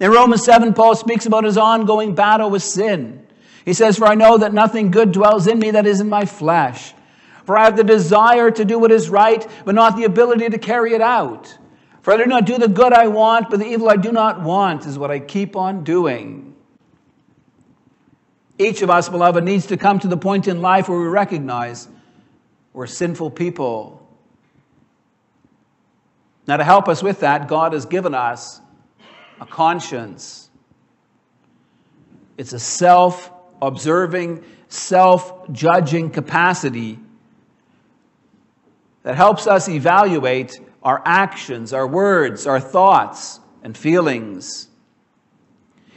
In 0.00 0.10
Romans 0.10 0.44
7 0.44 0.74
Paul 0.74 0.94
speaks 0.96 1.24
about 1.24 1.44
his 1.44 1.56
ongoing 1.56 2.14
battle 2.14 2.50
with 2.50 2.62
sin. 2.62 3.26
He 3.64 3.72
says, 3.72 3.96
"For 3.96 4.06
I 4.06 4.16
know 4.16 4.36
that 4.36 4.52
nothing 4.52 4.90
good 4.90 5.12
dwells 5.12 5.46
in 5.46 5.58
me 5.58 5.70
that 5.70 5.86
is 5.86 6.02
in 6.02 6.10
my 6.10 6.26
flesh." 6.26 6.92
For 7.44 7.58
I 7.58 7.64
have 7.64 7.76
the 7.76 7.84
desire 7.84 8.50
to 8.50 8.64
do 8.64 8.78
what 8.78 8.92
is 8.92 9.10
right, 9.10 9.46
but 9.64 9.74
not 9.74 9.96
the 9.96 10.04
ability 10.04 10.48
to 10.50 10.58
carry 10.58 10.94
it 10.94 11.00
out. 11.00 11.56
For 12.02 12.12
I 12.12 12.16
do 12.16 12.26
not 12.26 12.46
do 12.46 12.58
the 12.58 12.68
good 12.68 12.92
I 12.92 13.08
want, 13.08 13.50
but 13.50 13.58
the 13.58 13.66
evil 13.66 13.88
I 13.88 13.96
do 13.96 14.12
not 14.12 14.42
want 14.42 14.86
is 14.86 14.98
what 14.98 15.10
I 15.10 15.18
keep 15.18 15.56
on 15.56 15.84
doing. 15.84 16.54
Each 18.58 18.82
of 18.82 18.90
us, 18.90 19.08
beloved, 19.08 19.42
needs 19.44 19.66
to 19.66 19.76
come 19.76 19.98
to 20.00 20.08
the 20.08 20.16
point 20.16 20.46
in 20.46 20.60
life 20.60 20.88
where 20.88 20.98
we 20.98 21.06
recognize 21.06 21.88
we're 22.72 22.86
sinful 22.86 23.30
people. 23.30 23.98
Now, 26.46 26.56
to 26.56 26.64
help 26.64 26.88
us 26.88 27.02
with 27.02 27.20
that, 27.20 27.48
God 27.48 27.72
has 27.72 27.86
given 27.86 28.14
us 28.14 28.60
a 29.40 29.46
conscience. 29.46 30.50
It's 32.36 32.52
a 32.52 32.58
self 32.58 33.30
observing, 33.60 34.44
self 34.68 35.50
judging 35.52 36.10
capacity 36.10 36.98
that 39.02 39.16
helps 39.16 39.46
us 39.46 39.68
evaluate 39.68 40.60
our 40.82 41.02
actions, 41.04 41.72
our 41.72 41.86
words, 41.86 42.46
our 42.46 42.60
thoughts, 42.60 43.40
and 43.62 43.76
feelings. 43.76 44.68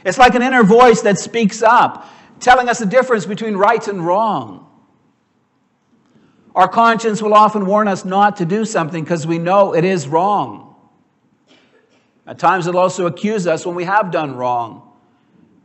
It's 0.04 0.18
like 0.18 0.34
an 0.34 0.42
inner 0.42 0.62
voice 0.62 1.02
that 1.02 1.18
speaks 1.18 1.62
up, 1.62 2.08
telling 2.38 2.68
us 2.68 2.78
the 2.78 2.86
difference 2.86 3.26
between 3.26 3.56
right 3.56 3.86
and 3.88 4.04
wrong. 4.06 4.62
Our 6.54 6.68
conscience 6.68 7.20
will 7.20 7.34
often 7.34 7.66
warn 7.66 7.86
us 7.88 8.04
not 8.04 8.36
to 8.38 8.46
do 8.46 8.64
something 8.64 9.02
because 9.04 9.26
we 9.26 9.38
know 9.38 9.74
it 9.74 9.84
is 9.84 10.08
wrong. 10.08 10.74
At 12.26 12.38
times, 12.38 12.66
it'll 12.66 12.80
also 12.80 13.06
accuse 13.06 13.46
us 13.46 13.66
when 13.66 13.74
we 13.74 13.84
have 13.84 14.10
done 14.10 14.34
wrong, 14.36 14.90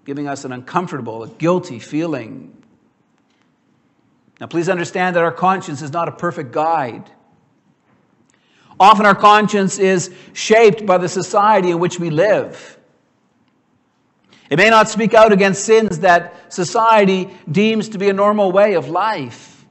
giving 0.05 0.27
us 0.27 0.43
an 0.43 0.51
uncomfortable, 0.51 1.23
a 1.23 1.27
guilty 1.27 1.79
feeling. 1.79 2.61
Now, 4.39 4.47
please 4.47 4.69
understand 4.69 5.15
that 5.15 5.23
our 5.23 5.31
conscience 5.31 5.81
is 5.81 5.91
not 5.91 6.07
a 6.07 6.11
perfect 6.11 6.51
guide. 6.51 7.09
Often 8.81 9.05
our 9.05 9.13
conscience 9.13 9.77
is 9.77 10.11
shaped 10.33 10.87
by 10.87 10.97
the 10.97 11.07
society 11.07 11.69
in 11.69 11.77
which 11.77 11.99
we 11.99 12.09
live. 12.09 12.79
It 14.49 14.57
may 14.57 14.71
not 14.71 14.89
speak 14.89 15.13
out 15.13 15.31
against 15.31 15.63
sins 15.65 15.99
that 15.99 16.51
society 16.51 17.29
deems 17.49 17.89
to 17.89 17.99
be 17.99 18.09
a 18.09 18.13
normal 18.13 18.51
way 18.51 18.73
of 18.73 18.89
life. 18.89 19.67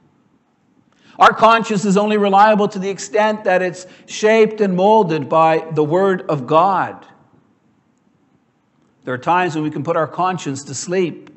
Our 1.19 1.33
conscience 1.33 1.83
is 1.83 1.97
only 1.97 2.15
reliable 2.15 2.69
to 2.69 2.79
the 2.79 2.89
extent 2.89 3.43
that 3.43 3.61
it's 3.61 3.85
shaped 4.05 4.61
and 4.61 4.77
molded 4.77 5.27
by 5.27 5.67
the 5.73 5.83
Word 5.83 6.21
of 6.29 6.47
God. 6.47 7.05
There 9.03 9.13
are 9.13 9.17
times 9.17 9.55
when 9.55 9.65
we 9.65 9.71
can 9.71 9.83
put 9.83 9.97
our 9.97 10.07
conscience 10.07 10.63
to 10.63 10.73
sleep. 10.73 11.31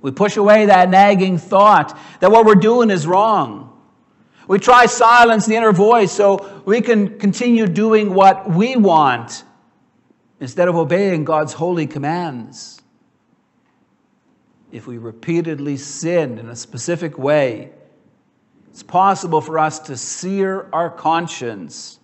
We 0.00 0.12
push 0.12 0.36
away 0.36 0.66
that 0.66 0.90
nagging 0.90 1.38
thought 1.38 1.98
that 2.20 2.30
what 2.30 2.46
we're 2.46 2.54
doing 2.54 2.90
is 2.90 3.04
wrong. 3.04 3.65
We 4.48 4.58
try 4.58 4.86
silence 4.86 5.46
the 5.46 5.56
inner 5.56 5.72
voice 5.72 6.12
so 6.12 6.62
we 6.64 6.80
can 6.80 7.18
continue 7.18 7.66
doing 7.66 8.14
what 8.14 8.48
we 8.48 8.76
want 8.76 9.44
instead 10.38 10.68
of 10.68 10.76
obeying 10.76 11.24
God's 11.24 11.52
holy 11.52 11.86
commands. 11.86 12.80
If 14.70 14.86
we 14.86 14.98
repeatedly 14.98 15.76
sin 15.76 16.38
in 16.38 16.48
a 16.48 16.56
specific 16.56 17.18
way, 17.18 17.72
it's 18.68 18.82
possible 18.82 19.40
for 19.40 19.58
us 19.58 19.78
to 19.80 19.96
sear 19.96 20.68
our 20.72 20.90
conscience. 20.90 21.98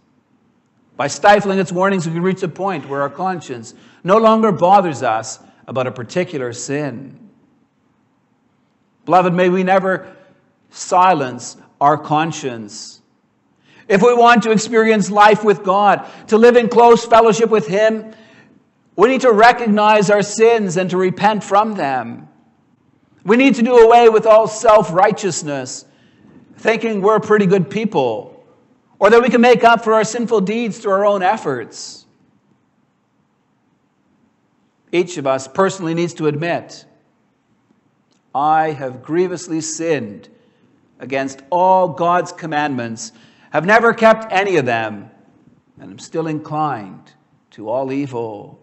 By 0.97 1.07
stifling 1.07 1.59
its 1.59 1.71
warnings, 1.71 2.07
we 2.07 2.15
can 2.15 2.23
reach 2.23 2.43
a 2.43 2.49
point 2.49 2.89
where 2.89 3.03
our 3.03 3.11
conscience 3.11 3.75
no 4.03 4.17
longer 4.17 4.51
bothers 4.53 5.03
us 5.03 5.39
about 5.67 5.87
a 5.87 5.93
particular 5.93 6.53
sin. 6.53 7.31
Beloved, 9.05 9.35
may 9.35 9.49
we 9.49 9.63
never 9.63 10.17
silence 10.71 11.57
our 11.83 11.99
conscience. 11.99 13.01
If 13.89 14.03
we 14.03 14.15
want 14.15 14.45
to 14.45 14.53
experience 14.53 15.11
life 15.11 15.43
with 15.43 15.65
God, 15.65 16.09
to 16.29 16.39
live 16.39 16.57
in 16.57 16.69
close 16.69 17.05
fellowship 17.05 17.51
with 17.51 17.67
Him, 17.67 18.15
we 18.95 19.09
need 19.09 19.23
to 19.23 19.33
recognize 19.33 20.09
our 20.09 20.23
sins 20.23 20.77
and 20.77 20.89
to 20.91 20.97
repent 20.97 21.43
from 21.43 21.75
them. 21.75 22.29
We 23.25 23.37
need 23.37 23.57
to 23.57 23.63
do 23.63 23.75
away 23.75 24.09
with 24.09 24.27
all 24.27 24.47
self 24.47 24.93
righteousness, 24.93 25.85
thinking 26.57 27.03
we're 27.03 27.19
pretty 27.19 27.47
good 27.47 27.69
people, 27.69 28.47
or 29.01 29.11
that 29.11 29.21
we 29.21 29.29
can 29.29 29.41
make 29.41 29.65
up 29.65 29.83
for 29.83 29.95
our 29.95 30.05
sinful 30.05 30.43
deeds 30.43 30.79
through 30.79 30.93
our 30.93 31.05
own 31.05 31.25
efforts. 31.25 32.07
Each 34.93 35.17
of 35.19 35.27
us 35.27 35.49
personally 35.49 35.95
needs 35.95 36.15
to 36.15 36.29
admit, 36.29 36.85
I 38.33 38.71
have 38.71 39.03
grievously 39.03 39.61
sinned 39.61 40.29
against 41.03 41.43
all 41.51 41.89
God's 41.89 42.33
commandments, 42.33 43.13
have 43.51 43.67
never 43.67 43.93
kept 43.93 44.33
any 44.33 44.57
of 44.57 44.65
them, 44.65 45.11
and 45.79 45.91
am 45.91 45.99
still 45.99 46.29
inclined 46.29 47.13
to 47.51 47.69
all 47.69 47.93
evil. 47.93 48.59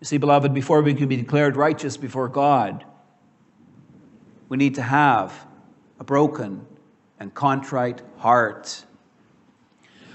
You 0.00 0.06
see, 0.06 0.16
beloved, 0.16 0.54
before 0.54 0.80
we 0.80 0.94
can 0.94 1.06
be 1.06 1.16
declared 1.16 1.54
righteous 1.54 1.96
before 1.96 2.28
God, 2.28 2.84
we 4.48 4.56
need 4.56 4.74
to 4.76 4.82
have 4.82 5.46
a 6.00 6.04
broken 6.04 6.64
and 7.20 7.32
contrite 7.34 8.00
heart. 8.16 8.84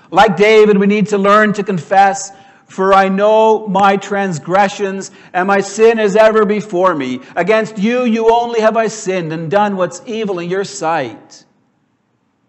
Like 0.09 0.35
David, 0.35 0.77
we 0.77 0.87
need 0.87 1.07
to 1.09 1.17
learn 1.19 1.53
to 1.53 1.63
confess 1.63 2.31
for 2.67 2.93
I 2.93 3.09
know 3.09 3.67
my 3.67 3.97
transgressions, 3.97 5.11
and 5.33 5.47
my 5.47 5.61
sin 5.61 5.99
is 5.99 6.15
ever 6.15 6.45
before 6.45 6.95
me. 6.95 7.19
Against 7.35 7.77
you, 7.77 8.03
you 8.03 8.33
only 8.33 8.61
have 8.61 8.77
I 8.77 8.87
sinned 8.87 9.31
and 9.31 9.49
done 9.51 9.75
what's 9.75 10.01
evil 10.05 10.39
in 10.39 10.49
your 10.49 10.63
sight. 10.63 11.45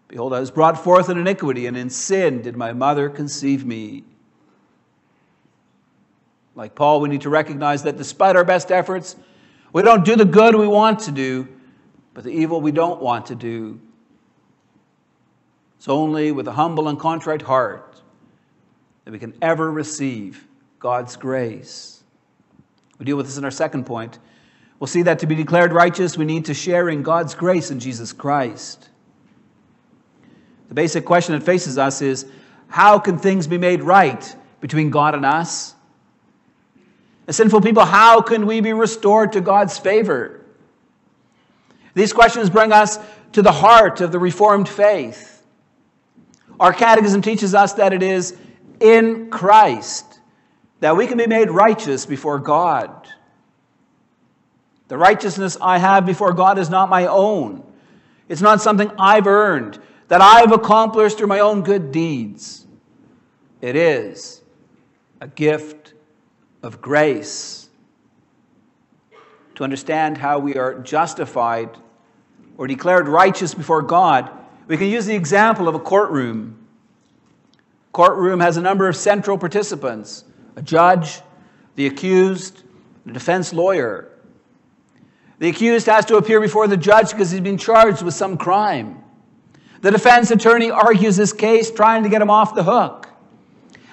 Behold, 0.08 0.32
I 0.32 0.40
was 0.40 0.50
brought 0.50 0.82
forth 0.82 1.08
in 1.10 1.18
iniquity, 1.18 1.66
and 1.66 1.76
in 1.76 1.90
sin 1.90 2.42
did 2.42 2.56
my 2.56 2.72
mother 2.72 3.10
conceive 3.10 3.64
me. 3.64 4.04
Like 6.54 6.74
Paul, 6.74 7.00
we 7.00 7.08
need 7.08 7.22
to 7.22 7.30
recognize 7.30 7.82
that 7.82 7.96
despite 7.96 8.36
our 8.36 8.44
best 8.44 8.70
efforts, 8.70 9.16
we 9.72 9.82
don't 9.82 10.04
do 10.04 10.14
the 10.14 10.24
good 10.24 10.54
we 10.54 10.68
want 10.68 11.00
to 11.00 11.12
do, 11.12 11.48
but 12.14 12.22
the 12.22 12.30
evil 12.30 12.60
we 12.60 12.70
don't 12.70 13.02
want 13.02 13.26
to 13.26 13.34
do. 13.34 13.80
It's 15.76 15.88
only 15.88 16.30
with 16.30 16.46
a 16.46 16.52
humble 16.52 16.88
and 16.88 16.98
contrite 16.98 17.42
heart 17.42 18.00
that 19.04 19.12
we 19.12 19.18
can 19.18 19.34
ever 19.42 19.70
receive 19.70 20.46
God's 20.78 21.16
grace. 21.16 22.02
We 22.98 23.04
deal 23.04 23.16
with 23.16 23.26
this 23.26 23.38
in 23.38 23.44
our 23.44 23.50
second 23.50 23.84
point. 23.84 24.18
We'll 24.78 24.86
see 24.88 25.02
that 25.02 25.20
to 25.20 25.26
be 25.26 25.34
declared 25.34 25.72
righteous, 25.72 26.18
we 26.18 26.24
need 26.24 26.46
to 26.46 26.54
share 26.54 26.88
in 26.88 27.02
God's 27.02 27.34
grace 27.34 27.70
in 27.70 27.80
Jesus 27.80 28.12
Christ. 28.12 28.88
The 30.68 30.74
basic 30.74 31.04
question 31.04 31.34
that 31.34 31.44
faces 31.44 31.78
us 31.78 32.02
is 32.02 32.26
how 32.68 32.98
can 32.98 33.18
things 33.18 33.46
be 33.46 33.58
made 33.58 33.82
right 33.82 34.36
between 34.60 34.90
God 34.90 35.14
and 35.14 35.24
us? 35.24 35.74
As 37.26 37.36
sinful 37.36 37.60
people, 37.60 37.84
how 37.84 38.20
can 38.20 38.46
we 38.46 38.60
be 38.60 38.72
restored 38.72 39.32
to 39.32 39.40
God's 39.40 39.78
favor? 39.78 40.44
These 41.94 42.12
questions 42.12 42.50
bring 42.50 42.72
us 42.72 42.98
to 43.32 43.42
the 43.42 43.52
heart 43.52 44.00
of 44.00 44.12
the 44.12 44.18
Reformed 44.18 44.68
faith. 44.68 45.42
Our 46.58 46.72
catechism 46.72 47.22
teaches 47.22 47.54
us 47.54 47.74
that 47.74 47.92
it 47.92 48.02
is 48.02 48.36
in 48.80 49.30
Christ 49.30 50.20
that 50.80 50.96
we 50.96 51.06
can 51.06 51.18
be 51.18 51.26
made 51.26 51.50
righteous 51.50 52.04
before 52.06 52.38
God. 52.38 53.08
The 54.88 54.98
righteousness 54.98 55.56
I 55.60 55.78
have 55.78 56.04
before 56.04 56.32
God 56.32 56.58
is 56.58 56.68
not 56.68 56.90
my 56.90 57.06
own. 57.06 57.64
It's 58.28 58.42
not 58.42 58.60
something 58.60 58.90
I've 58.98 59.26
earned, 59.26 59.78
that 60.08 60.20
I've 60.20 60.52
accomplished 60.52 61.18
through 61.18 61.28
my 61.28 61.40
own 61.40 61.62
good 61.62 61.90
deeds. 61.90 62.66
It 63.60 63.76
is 63.76 64.42
a 65.20 65.28
gift 65.28 65.94
of 66.62 66.80
grace. 66.80 67.68
To 69.54 69.64
understand 69.64 70.18
how 70.18 70.38
we 70.38 70.56
are 70.56 70.80
justified 70.80 71.78
or 72.58 72.66
declared 72.66 73.08
righteous 73.08 73.54
before 73.54 73.82
God, 73.82 74.30
we 74.66 74.76
can 74.76 74.88
use 74.88 75.06
the 75.06 75.14
example 75.14 75.68
of 75.68 75.74
a 75.74 75.78
courtroom. 75.78 76.63
Courtroom 77.94 78.40
has 78.40 78.56
a 78.56 78.60
number 78.60 78.88
of 78.88 78.96
central 78.96 79.38
participants 79.38 80.24
a 80.56 80.62
judge, 80.62 81.20
the 81.76 81.86
accused, 81.86 82.62
the 83.06 83.12
defense 83.12 83.52
lawyer. 83.52 84.10
The 85.38 85.48
accused 85.48 85.86
has 85.86 86.04
to 86.06 86.16
appear 86.16 86.40
before 86.40 86.66
the 86.68 86.76
judge 86.76 87.10
because 87.10 87.30
he's 87.30 87.40
been 87.40 87.58
charged 87.58 88.02
with 88.02 88.14
some 88.14 88.36
crime. 88.36 89.02
The 89.80 89.90
defense 89.90 90.30
attorney 90.30 90.70
argues 90.70 91.16
his 91.16 91.32
case, 91.32 91.70
trying 91.70 92.02
to 92.02 92.08
get 92.08 92.20
him 92.20 92.30
off 92.30 92.54
the 92.54 92.64
hook. 92.64 93.08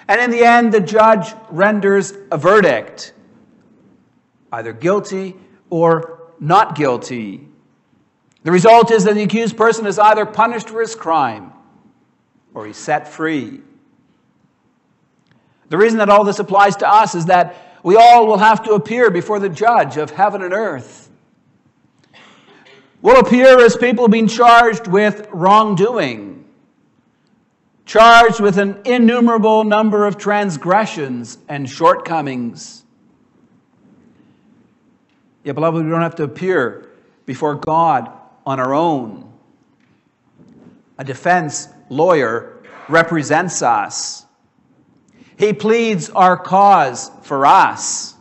And 0.08 0.20
in 0.20 0.32
the 0.32 0.44
end, 0.44 0.72
the 0.72 0.82
judge 0.82 1.34
renders 1.50 2.14
a 2.32 2.38
verdict 2.38 3.14
either 4.52 4.74
guilty 4.74 5.36
or 5.70 6.32
not 6.40 6.76
guilty. 6.76 7.48
The 8.44 8.52
result 8.52 8.92
is 8.92 9.04
that 9.04 9.14
the 9.14 9.24
accused 9.24 9.56
person 9.56 9.86
is 9.86 10.00
either 10.00 10.26
punished 10.26 10.70
for 10.70 10.82
his 10.82 10.96
crime 10.96 11.54
or 12.54 12.66
he's 12.66 12.78
set 12.78 13.08
free. 13.08 13.62
The 15.72 15.78
reason 15.78 16.00
that 16.00 16.10
all 16.10 16.26
this 16.26 16.40
applies 16.40 16.76
to 16.78 16.88
us 16.88 17.16
is 17.16 17.28
that 17.28 17.56
we 17.82 17.96
all 17.96 18.28
will 18.28 18.38
have 18.38 18.62
to 18.66 18.74
appear 18.74 19.10
before 19.10 19.40
the 19.40 19.48
judge 19.48 19.96
of 19.96 20.12
heaven 20.12 20.42
and 20.42 20.54
earth. 20.54 21.10
We'll 23.02 23.22
appear 23.22 23.58
as 23.58 23.78
people 23.78 24.10
being 24.10 24.28
charged 24.28 24.88
with 24.88 25.30
wrongdoing, 25.32 26.44
charged 27.86 28.42
with 28.42 28.58
an 28.58 28.82
innumerable 28.84 29.64
number 29.64 30.06
of 30.06 30.18
transgressions 30.18 31.38
and 31.48 31.70
shortcomings. 31.70 32.84
Yet, 35.46 35.56
beloved, 35.56 35.86
we 35.86 35.90
don't 35.90 36.02
have 36.02 36.16
to 36.16 36.24
appear 36.24 36.90
before 37.26 37.56
God 37.56 38.12
on 38.46 38.60
our 38.60 38.74
own. 38.74 39.32
A 40.98 41.06
defense 41.06 41.70
lawyer 41.88 42.62
represents 42.90 43.62
us. 43.62 44.26
He 45.42 45.54
pleads 45.54 46.12
our 46.12 46.38
cause 46.38 47.10
for 47.24 47.48
us. 47.48 48.14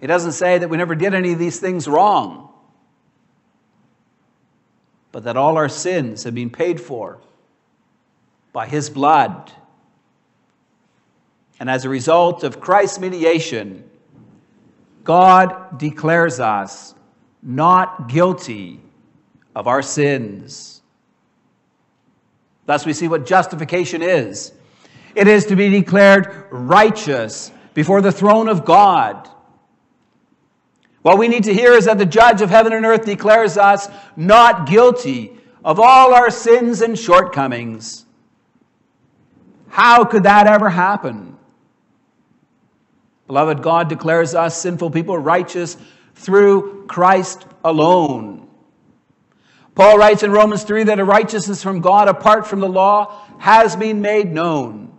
He 0.00 0.08
doesn't 0.08 0.32
say 0.32 0.58
that 0.58 0.68
we 0.68 0.76
never 0.76 0.96
did 0.96 1.14
any 1.14 1.32
of 1.32 1.38
these 1.38 1.60
things 1.60 1.86
wrong, 1.86 2.52
but 5.12 5.22
that 5.24 5.36
all 5.36 5.56
our 5.58 5.68
sins 5.68 6.24
have 6.24 6.34
been 6.34 6.50
paid 6.50 6.80
for 6.80 7.20
by 8.52 8.66
His 8.66 8.90
blood. 8.90 9.52
And 11.60 11.70
as 11.70 11.84
a 11.84 11.88
result 11.88 12.42
of 12.42 12.60
Christ's 12.60 12.98
mediation, 12.98 13.88
God 15.04 15.78
declares 15.78 16.40
us 16.40 16.96
not 17.44 18.08
guilty 18.08 18.80
of 19.54 19.68
our 19.68 19.82
sins. 19.82 20.82
Thus, 22.66 22.84
we 22.84 22.92
see 22.92 23.06
what 23.06 23.24
justification 23.24 24.02
is 24.02 24.52
it 25.14 25.28
is 25.28 25.46
to 25.46 25.56
be 25.56 25.68
declared 25.68 26.46
righteous 26.50 27.50
before 27.74 28.00
the 28.00 28.12
throne 28.12 28.48
of 28.48 28.64
God. 28.64 29.28
What 31.02 31.18
we 31.18 31.28
need 31.28 31.44
to 31.44 31.54
hear 31.54 31.72
is 31.72 31.86
that 31.86 31.98
the 31.98 32.06
judge 32.06 32.42
of 32.42 32.50
heaven 32.50 32.72
and 32.72 32.84
earth 32.84 33.04
declares 33.04 33.56
us 33.56 33.88
not 34.16 34.68
guilty 34.68 35.36
of 35.64 35.80
all 35.80 36.14
our 36.14 36.30
sins 36.30 36.82
and 36.82 36.98
shortcomings. 36.98 38.04
How 39.68 40.04
could 40.04 40.24
that 40.24 40.46
ever 40.46 40.68
happen? 40.68 41.38
Beloved, 43.26 43.62
God 43.62 43.88
declares 43.88 44.34
us 44.34 44.60
sinful 44.60 44.90
people 44.90 45.16
righteous 45.16 45.76
through 46.16 46.86
Christ 46.86 47.46
alone. 47.64 48.48
Paul 49.74 49.96
writes 49.96 50.22
in 50.22 50.32
Romans 50.32 50.64
3 50.64 50.84
that 50.84 50.98
a 50.98 51.04
righteousness 51.04 51.62
from 51.62 51.80
God 51.80 52.08
apart 52.08 52.46
from 52.46 52.60
the 52.60 52.68
law 52.68 53.24
has 53.38 53.76
been 53.76 54.02
made 54.02 54.30
known. 54.30 54.98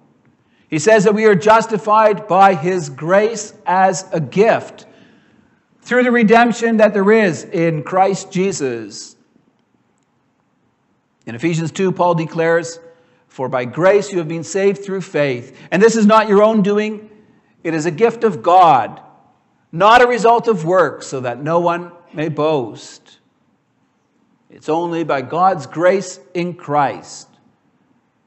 He 0.71 0.79
says 0.79 1.03
that 1.03 1.13
we 1.13 1.25
are 1.25 1.35
justified 1.35 2.29
by 2.29 2.55
his 2.55 2.89
grace 2.89 3.53
as 3.65 4.09
a 4.13 4.21
gift 4.21 4.85
through 5.81 6.03
the 6.03 6.11
redemption 6.11 6.77
that 6.77 6.93
there 6.93 7.11
is 7.11 7.43
in 7.43 7.83
Christ 7.83 8.31
Jesus. 8.31 9.17
In 11.25 11.35
Ephesians 11.35 11.73
2, 11.73 11.91
Paul 11.91 12.15
declares, 12.15 12.79
For 13.27 13.49
by 13.49 13.65
grace 13.65 14.13
you 14.13 14.19
have 14.19 14.29
been 14.29 14.45
saved 14.45 14.81
through 14.83 15.01
faith. 15.01 15.57
And 15.71 15.83
this 15.83 15.97
is 15.97 16.05
not 16.05 16.29
your 16.29 16.41
own 16.41 16.61
doing, 16.61 17.09
it 17.65 17.73
is 17.73 17.85
a 17.85 17.91
gift 17.91 18.23
of 18.23 18.41
God, 18.41 19.01
not 19.73 20.01
a 20.01 20.07
result 20.07 20.47
of 20.47 20.63
works, 20.63 21.05
so 21.05 21.19
that 21.19 21.43
no 21.43 21.59
one 21.59 21.91
may 22.13 22.29
boast. 22.29 23.19
It's 24.49 24.69
only 24.69 25.03
by 25.03 25.21
God's 25.21 25.67
grace 25.67 26.17
in 26.33 26.53
Christ 26.53 27.27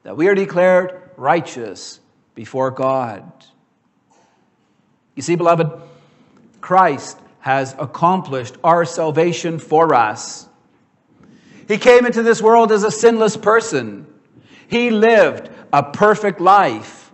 that 0.03 0.15
we 0.15 0.27
are 0.27 0.35
declared 0.35 1.09
righteous 1.17 2.01
before 2.35 2.69
God. 2.71 3.31
You 5.15 5.21
see, 5.21 5.35
beloved, 5.35 5.71
Christ 6.61 7.17
has 7.39 7.75
accomplished 7.79 8.55
our 8.63 8.85
salvation 8.85 9.59
for 9.59 9.93
us. 9.93 10.47
He 11.67 11.77
came 11.77 12.05
into 12.05 12.21
this 12.21 12.41
world 12.41 12.71
as 12.71 12.83
a 12.83 12.91
sinless 12.91 13.37
person. 13.37 14.05
He 14.67 14.89
lived 14.91 15.49
a 15.71 15.83
perfect 15.83 16.41
life. 16.41 17.11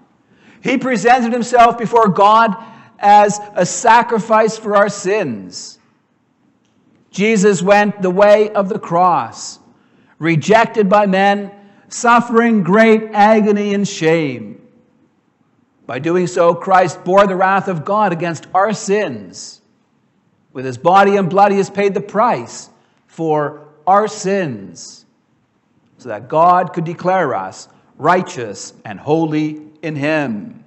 He 0.63 0.77
presented 0.77 1.31
himself 1.31 1.77
before 1.77 2.07
God 2.07 2.55
as 2.99 3.39
a 3.55 3.65
sacrifice 3.65 4.57
for 4.57 4.75
our 4.75 4.89
sins. 4.89 5.79
Jesus 7.09 7.61
went 7.61 8.01
the 8.01 8.09
way 8.09 8.49
of 8.51 8.69
the 8.69 8.79
cross, 8.79 9.59
rejected 10.17 10.87
by 10.87 11.07
men, 11.07 11.51
suffering 11.89 12.63
great 12.63 13.09
agony 13.11 13.73
and 13.73 13.87
shame. 13.87 14.60
By 15.91 15.99
doing 15.99 16.25
so, 16.27 16.55
Christ 16.55 17.03
bore 17.03 17.27
the 17.27 17.35
wrath 17.35 17.67
of 17.67 17.83
God 17.83 18.13
against 18.13 18.47
our 18.53 18.71
sins. 18.71 19.59
With 20.53 20.63
his 20.63 20.77
body 20.77 21.17
and 21.17 21.29
blood, 21.29 21.51
he 21.51 21.57
has 21.57 21.69
paid 21.69 21.93
the 21.93 21.99
price 21.99 22.69
for 23.07 23.67
our 23.85 24.07
sins, 24.07 25.05
so 25.97 26.07
that 26.07 26.29
God 26.29 26.71
could 26.71 26.85
declare 26.85 27.35
us 27.35 27.67
righteous 27.97 28.73
and 28.85 29.01
holy 29.01 29.63
in 29.81 29.97
him. 29.97 30.63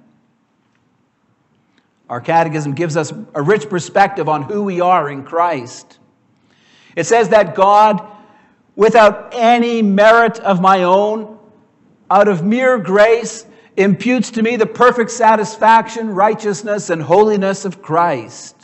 Our 2.07 2.21
catechism 2.21 2.75
gives 2.75 2.95
us 2.95 3.11
a 3.33 3.41
rich 3.41 3.67
perspective 3.67 4.29
on 4.29 4.43
who 4.43 4.61
we 4.61 4.79
are 4.79 5.09
in 5.09 5.23
Christ. 5.23 5.97
It 6.95 7.05
says 7.05 7.29
that 7.29 7.55
God, 7.55 8.07
without 8.75 9.29
any 9.31 9.81
merit 9.81 10.39
of 10.41 10.61
my 10.61 10.83
own, 10.83 11.39
out 12.11 12.27
of 12.27 12.45
mere 12.45 12.77
grace, 12.77 13.47
imputes 13.77 14.31
to 14.31 14.41
me 14.41 14.55
the 14.55 14.65
perfect 14.65 15.11
satisfaction, 15.11 16.09
righteousness, 16.09 16.89
and 16.89 17.01
holiness 17.01 17.65
of 17.65 17.81
Christ. 17.81 18.55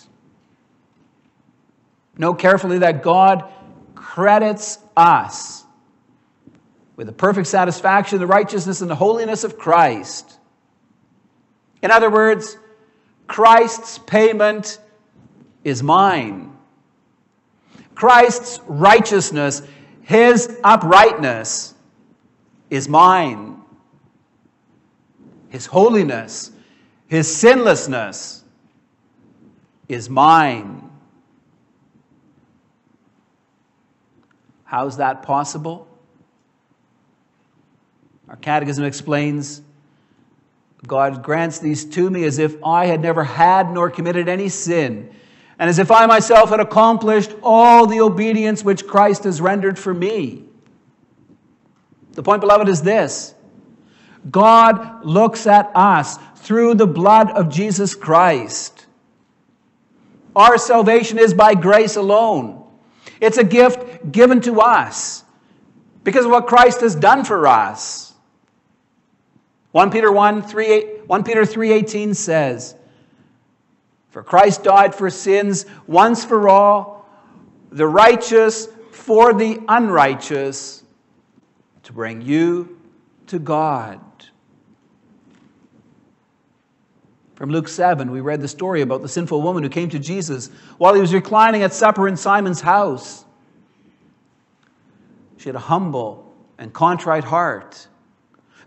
Note 2.17 2.39
carefully 2.39 2.80
that 2.80 3.04
God 3.04 3.52
credits 3.95 4.78
us 4.95 5.63
with 6.95 7.08
the 7.08 7.13
perfect 7.13 7.47
satisfaction, 7.47 8.19
the 8.19 8.28
righteousness, 8.28 8.82
and 8.82 8.89
the 8.89 8.95
holiness 8.95 9.43
of 9.43 9.58
Christ. 9.58 10.38
In 11.82 11.89
other 11.91 12.10
words, 12.10 12.58
Christ's 13.28 13.97
payment 13.97 14.80
is 15.63 15.82
mine. 15.82 16.56
Christ's 17.95 18.60
righteousness, 18.67 19.62
his 20.02 20.60
uprightness, 20.63 21.74
is 22.69 22.88
mine. 22.88 23.61
His 25.52 25.66
holiness, 25.66 26.52
His 27.08 27.34
sinlessness 27.34 28.44
is 29.90 30.10
mine. 30.10 30.90
How 34.64 34.88
is 34.88 34.96
that 34.98 35.24
possible? 35.24 35.90
Our 38.30 38.38
catechism 38.38 38.86
explains 38.86 39.62
God 40.88 41.22
grants 41.22 41.60
these 41.60 41.84
to 41.84 42.10
me 42.10 42.24
as 42.24 42.40
if 42.40 42.56
I 42.64 42.86
had 42.86 43.02
never 43.02 43.26
had 43.26 43.74
nor 43.74 43.90
committed 43.90 44.30
any 44.30 44.48
sin, 44.48 45.14
and 45.60 45.70
as 45.70 45.80
if 45.80 45.92
I 45.92 46.06
myself 46.06 46.50
had 46.50 46.62
accomplished 46.62 47.34
all 47.44 47.86
the 47.86 48.00
obedience 48.00 48.64
which 48.64 48.88
Christ 48.88 49.26
has 49.26 49.42
rendered 49.42 49.78
for 49.78 49.94
me. 49.94 50.46
The 52.14 52.24
point, 52.24 52.40
beloved, 52.40 52.70
is 52.70 52.82
this 52.82 53.36
God 54.29 55.03
looks 55.05 55.47
at 55.47 55.71
us 55.73 56.17
through 56.36 56.75
the 56.75 56.88
blood 56.88 57.31
of 57.31 57.49
Jesus 57.49 57.95
Christ. 57.95 58.86
Our 60.36 60.57
salvation 60.57 61.17
is 61.17 61.34
by 61.34 61.55
grace 61.55 61.95
alone. 61.95 62.63
It's 63.19 63.38
a 63.38 63.43
gift 63.43 64.12
given 64.12 64.41
to 64.41 64.62
us 64.62 65.23
because 66.03 66.25
of 66.25 66.31
what 66.31 66.47
Christ 66.47 66.81
has 66.81 66.95
done 66.95 67.23
for 67.23 67.47
us. 67.47 68.13
1 69.71 69.89
Peter 69.89 70.12
1, 70.12 70.41
3, 70.41 70.81
1 71.07 71.23
Peter 71.23 71.45
3:18 71.45 72.13
says, 72.13 72.75
"For 74.10 74.21
Christ 74.23 74.63
died 74.63 74.93
for 74.93 75.10
sins 75.10 75.65
once 75.88 76.25
for 76.25 76.49
all, 76.49 77.05
the 77.71 77.88
righteous 77.88 78.67
for 78.91 79.34
the 79.34 79.62
unrighteous, 79.67 80.84
to 81.84 81.93
bring 81.93 82.21
you 82.21 82.77
to 83.27 83.39
God." 83.39 83.99
From 87.41 87.49
Luke 87.49 87.69
7, 87.69 88.12
we 88.12 88.21
read 88.21 88.39
the 88.39 88.47
story 88.47 88.82
about 88.82 89.01
the 89.01 89.08
sinful 89.08 89.41
woman 89.41 89.63
who 89.63 89.69
came 89.69 89.89
to 89.89 89.97
Jesus 89.97 90.51
while 90.77 90.93
he 90.93 91.01
was 91.01 91.12
reclining 91.12 91.63
at 91.63 91.73
supper 91.73 92.08
in 92.08 92.15
Simon's 92.15 92.62
house. 92.62 93.25
She 95.38 95.49
had 95.49 95.56
a 95.56 95.60
humble 95.60 96.36
and 96.60 96.71
contrite 96.71 97.23
heart. 97.23 97.88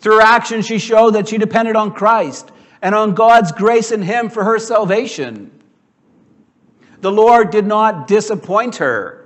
Through 0.00 0.16
her 0.16 0.22
actions, 0.22 0.66
she 0.66 0.80
showed 0.80 1.12
that 1.12 1.28
she 1.28 1.38
depended 1.38 1.76
on 1.76 1.92
Christ 1.92 2.50
and 2.82 2.96
on 2.96 3.14
God's 3.14 3.52
grace 3.52 3.92
in 3.92 4.02
him 4.02 4.28
for 4.28 4.42
her 4.42 4.58
salvation. 4.58 5.52
The 7.00 7.12
Lord 7.12 7.50
did 7.50 7.66
not 7.66 8.08
disappoint 8.08 8.78
her. 8.78 9.24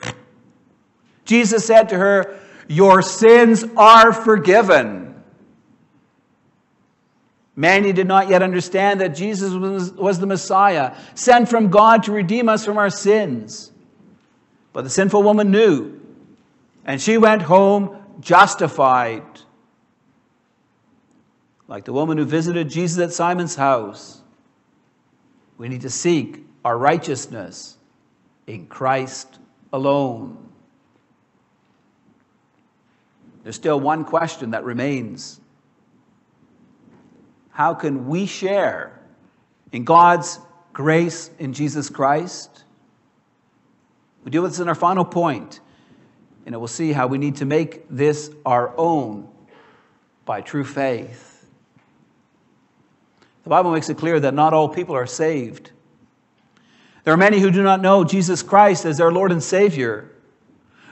Jesus 1.25 1.65
said 1.65 1.89
to 1.89 1.97
her, 1.97 2.39
Your 2.69 3.01
sins 3.01 3.65
are 3.79 4.13
forgiven. 4.13 5.18
Many 7.59 7.93
did 7.93 8.07
not 8.07 8.29
yet 8.29 8.41
understand 8.41 9.01
that 9.01 9.17
Jesus 9.17 9.53
was, 9.53 9.91
was 9.91 10.21
the 10.21 10.29
Messiah, 10.29 10.95
sent 11.17 11.49
from 11.49 11.71
God 11.71 12.05
to 12.05 12.13
redeem 12.13 12.49
us 12.49 12.65
from 12.65 12.79
our 12.79 12.89
sins. 12.89 13.73
But 14.73 14.85
the 14.85 14.91
sinful 14.91 15.25
woman 15.25 15.51
knew, 15.51 16.01
and 16.85 17.03
she 17.03 17.19
went 17.19 17.43
home 17.43 17.97
justified. 18.21 19.25
Like 21.67 21.85
the 21.85 21.93
woman 21.93 22.17
who 22.17 22.25
visited 22.25 22.71
Jesus 22.71 23.03
at 23.03 23.13
Simon's 23.13 23.57
house, 23.57 24.21
we 25.57 25.69
need 25.69 25.81
to 25.81 25.91
seek 25.91 26.47
our 26.65 26.79
righteousness 26.79 27.77
in 28.47 28.69
Christ 28.69 29.37
alone. 29.73 30.49
There's 33.43 33.57
still 33.57 33.81
one 33.81 34.05
question 34.05 34.53
that 34.53 34.63
remains 34.63 35.41
how 37.59 37.75
can 37.75 38.07
we 38.07 38.25
share 38.25 38.97
in 39.73 39.83
God's 39.83 40.39
grace 40.73 41.29
in 41.41 41.53
Jesus 41.53 41.91
Christ? 41.91 42.63
We 44.23 44.31
deal 44.31 44.43
with 44.43 44.53
this 44.53 44.61
in 44.61 44.69
our 44.69 44.77
final 44.77 45.05
point, 45.05 45.59
and 46.47 46.57
we'll 46.57 46.69
see 46.69 46.93
how 46.93 47.09
we 47.09 47.19
need 47.19 47.35
to 47.39 47.45
make 47.45 47.83
this 47.91 48.31
our 48.47 48.73
own 48.79 49.29
by 50.25 50.41
true 50.41 50.63
faith. 50.63 51.49
The 53.43 53.51
Bible 53.51 53.73
makes 53.73 53.89
it 53.89 53.99
clear 53.99 54.21
that 54.21 54.35
not 54.35 54.55
all 54.55 54.69
people 54.69 54.95
are 54.95 55.05
saved. 55.05 55.73
There 57.03 57.13
are 57.13 57.17
many 57.17 57.41
who 57.41 57.51
do 57.51 57.65
not 57.65 57.83
know 57.83 58.05
Jesus 58.05 58.41
Christ 58.41 58.85
as 58.85 58.99
their 58.99 59.11
Lord 59.11 59.33
and 59.33 59.43
Savior. 59.43 60.13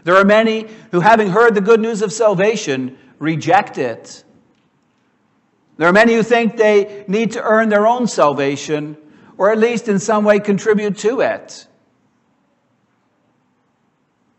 There 0.03 0.17
are 0.17 0.25
many 0.25 0.67
who, 0.91 0.99
having 0.99 1.29
heard 1.29 1.55
the 1.55 1.61
good 1.61 1.79
news 1.79 2.03
of 2.03 2.13
salvation, 2.13 2.99
reject 3.21 3.79
it. 3.79 4.25
There 5.77 5.89
are 5.89 5.93
many 5.93 6.15
who 6.15 6.23
think 6.23 6.57
they 6.57 7.05
need 7.07 7.33
to 7.33 7.43
earn 7.43 7.69
their 7.69 7.87
own 7.87 8.07
salvation, 8.07 8.97
or 9.37 9.51
at 9.51 9.59
least 9.59 9.89
in 9.89 9.99
some 9.99 10.25
way 10.25 10.41
contribute 10.41 10.99
to 10.99 11.21
it. 11.21 11.67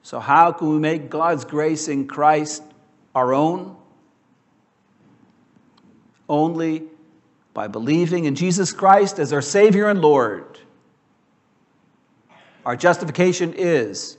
So, 0.01 0.19
how 0.19 0.53
can 0.53 0.69
we 0.69 0.79
make 0.79 1.09
God's 1.09 1.45
grace 1.45 1.87
in 1.87 2.07
Christ 2.07 2.63
our 3.13 3.33
own? 3.33 3.75
Only 6.29 6.83
by 7.53 7.67
believing 7.67 8.25
in 8.25 8.35
Jesus 8.35 8.71
Christ 8.71 9.19
as 9.19 9.33
our 9.33 9.41
Savior 9.41 9.89
and 9.89 10.01
Lord. 10.01 10.59
Our 12.65 12.75
justification 12.75 13.53
is 13.53 14.17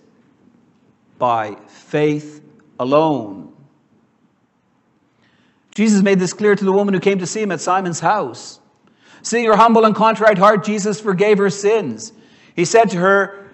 by 1.19 1.57
faith 1.69 2.43
alone. 2.79 3.48
Jesus 5.79 6.03
made 6.03 6.19
this 6.19 6.33
clear 6.33 6.57
to 6.57 6.65
the 6.65 6.73
woman 6.73 6.93
who 6.93 6.99
came 6.99 7.21
to 7.21 7.27
see 7.27 7.41
him 7.41 7.53
at 7.53 7.61
Simon's 7.61 8.01
house. 8.01 8.59
Seeing 9.23 9.45
her 9.45 9.55
humble 9.55 9.85
and 9.85 9.95
contrite 9.95 10.37
heart, 10.37 10.65
Jesus 10.65 11.01
forgave 11.01 11.39
her 11.39 11.51
sins. 11.51 12.13
He 12.57 12.65
said 12.65 12.91
to 12.91 12.97
her, 12.97 13.49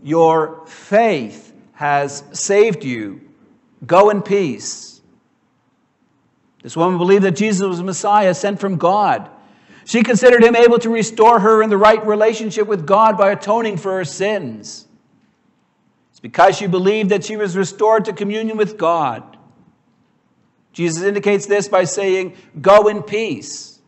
Your 0.00 0.64
faith 0.68 1.52
has 1.72 2.22
saved 2.30 2.84
you. 2.84 3.22
Go 3.84 4.10
in 4.10 4.22
peace. 4.22 5.00
This 6.62 6.76
woman 6.76 6.96
believed 6.96 7.24
that 7.24 7.34
Jesus 7.34 7.66
was 7.66 7.82
Messiah 7.82 8.34
sent 8.34 8.60
from 8.60 8.76
God. 8.76 9.28
She 9.84 10.04
considered 10.04 10.44
him 10.44 10.54
able 10.54 10.78
to 10.78 10.90
restore 10.90 11.40
her 11.40 11.60
in 11.60 11.70
the 11.70 11.76
right 11.76 12.06
relationship 12.06 12.68
with 12.68 12.86
God 12.86 13.18
by 13.18 13.32
atoning 13.32 13.78
for 13.78 13.96
her 13.96 14.04
sins. 14.04 14.86
It's 16.12 16.20
because 16.20 16.56
she 16.56 16.68
believed 16.68 17.10
that 17.10 17.24
she 17.24 17.36
was 17.36 17.56
restored 17.56 18.04
to 18.04 18.12
communion 18.12 18.56
with 18.58 18.78
God 18.78 19.33
Jesus 20.74 21.04
indicates 21.04 21.46
this 21.46 21.68
by 21.68 21.84
saying, 21.84 22.36
Go 22.60 22.88
in 22.88 23.02
peace. 23.02 23.80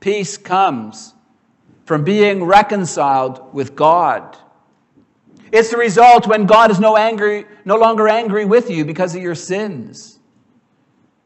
Peace 0.00 0.36
comes 0.36 1.14
from 1.86 2.04
being 2.04 2.44
reconciled 2.44 3.54
with 3.54 3.74
God. 3.74 4.36
It's 5.52 5.70
the 5.70 5.76
result 5.76 6.26
when 6.26 6.46
God 6.46 6.70
is 6.70 6.80
no, 6.80 6.96
angry, 6.96 7.46
no 7.64 7.76
longer 7.76 8.08
angry 8.08 8.44
with 8.44 8.68
you 8.68 8.84
because 8.84 9.14
of 9.14 9.22
your 9.22 9.36
sins. 9.36 10.18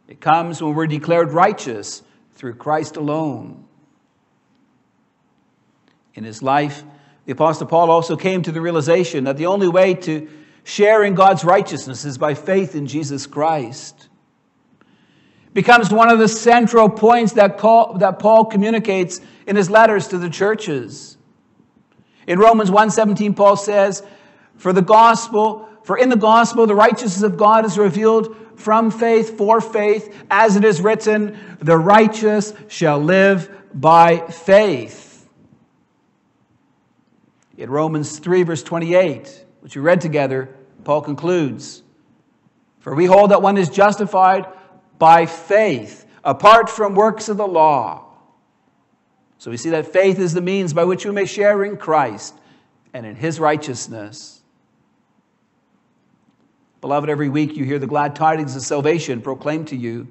It 0.07 0.21
comes 0.21 0.63
when 0.63 0.75
we're 0.75 0.87
declared 0.87 1.33
righteous 1.33 2.03
through 2.35 2.55
Christ 2.55 2.97
alone. 2.97 3.65
In 6.15 6.25
his 6.25 6.43
life, 6.43 6.83
the 7.25 7.33
Apostle 7.33 7.67
Paul 7.67 7.91
also 7.91 8.17
came 8.17 8.43
to 8.43 8.53
the 8.53 8.61
realization 8.61 9.25
that 9.25 9.39
the 9.39 9.47
only 9.47 9.69
way 9.69 9.95
to 9.95 10.29
sharing 10.65 11.15
God's 11.15 11.45
righteousness 11.45 12.05
is 12.05 12.19
by 12.19 12.35
faith 12.35 12.75
in 12.75 12.87
Jesus 12.87 13.27
Christ. 13.27 14.09
Becomes 15.55 15.91
one 15.91 16.11
of 16.11 16.19
the 16.19 16.29
central 16.29 16.89
points 16.89 17.33
that, 17.33 17.59
call, 17.59 17.95
that 17.95 18.19
Paul 18.19 18.45
communicates 18.45 19.21
in 19.47 19.57
his 19.57 19.71
letters 19.71 20.09
to 20.09 20.19
the 20.19 20.29
churches. 20.31 21.17
In 22.27 22.39
Romans 22.39 22.71
1:17 22.71 23.35
Paul 23.35 23.57
says, 23.57 24.03
"For 24.57 24.73
the 24.73 24.83
gospel, 24.83 25.67
for 25.83 25.97
in 25.97 26.11
the 26.11 26.17
gospel 26.17 26.67
the 26.67 26.75
righteousness 26.75 27.23
of 27.23 27.39
God 27.39 27.65
is 27.65 27.79
revealed 27.79 28.37
from 28.57 28.91
faith 28.91 29.39
for 29.39 29.61
faith, 29.61 30.15
as 30.31 30.55
it 30.55 30.65
is 30.65 30.83
written, 30.83 31.37
the 31.61 31.79
righteous 31.79 32.53
shall 32.69 32.99
live 32.99 33.51
by 33.73 34.19
faith." 34.29 35.27
In 37.57 37.71
Romans 37.71 38.19
3 38.19 38.43
verse 38.43 38.63
28, 38.63 39.45
which 39.61 39.77
we 39.77 39.83
read 39.83 40.01
together, 40.01 40.55
Paul 40.85 41.03
concludes 41.03 41.83
For 42.81 42.95
we 42.95 43.07
hold 43.07 43.31
that 43.31 43.43
one 43.43 43.59
is 43.59 43.69
justified 43.69 44.47
by 44.99 45.27
faith, 45.27 46.07
apart 46.25 46.69
from 46.69 46.95
works 46.95 47.29
of 47.29 47.37
the 47.37 47.47
law. 47.47 48.05
So 49.39 49.51
we 49.51 49.57
see 49.57 49.71
that 49.71 49.93
faith 49.93 50.19
is 50.19 50.35
the 50.35 50.41
means 50.41 50.73
by 50.73 50.85
which 50.85 51.05
we 51.05 51.13
may 51.13 51.25
share 51.25 51.65
in 51.65 51.77
Christ 51.77 52.35
and 52.93 53.07
in 53.07 53.15
his 53.15 53.39
righteousness. 53.39 54.41
Beloved, 56.81 57.09
every 57.09 57.29
week 57.29 57.57
you 57.57 57.65
hear 57.65 57.79
the 57.79 57.87
glad 57.87 58.17
tidings 58.17 58.57
of 58.57 58.63
salvation 58.63 59.21
proclaimed 59.21 59.69
to 59.69 59.77
you. 59.77 60.09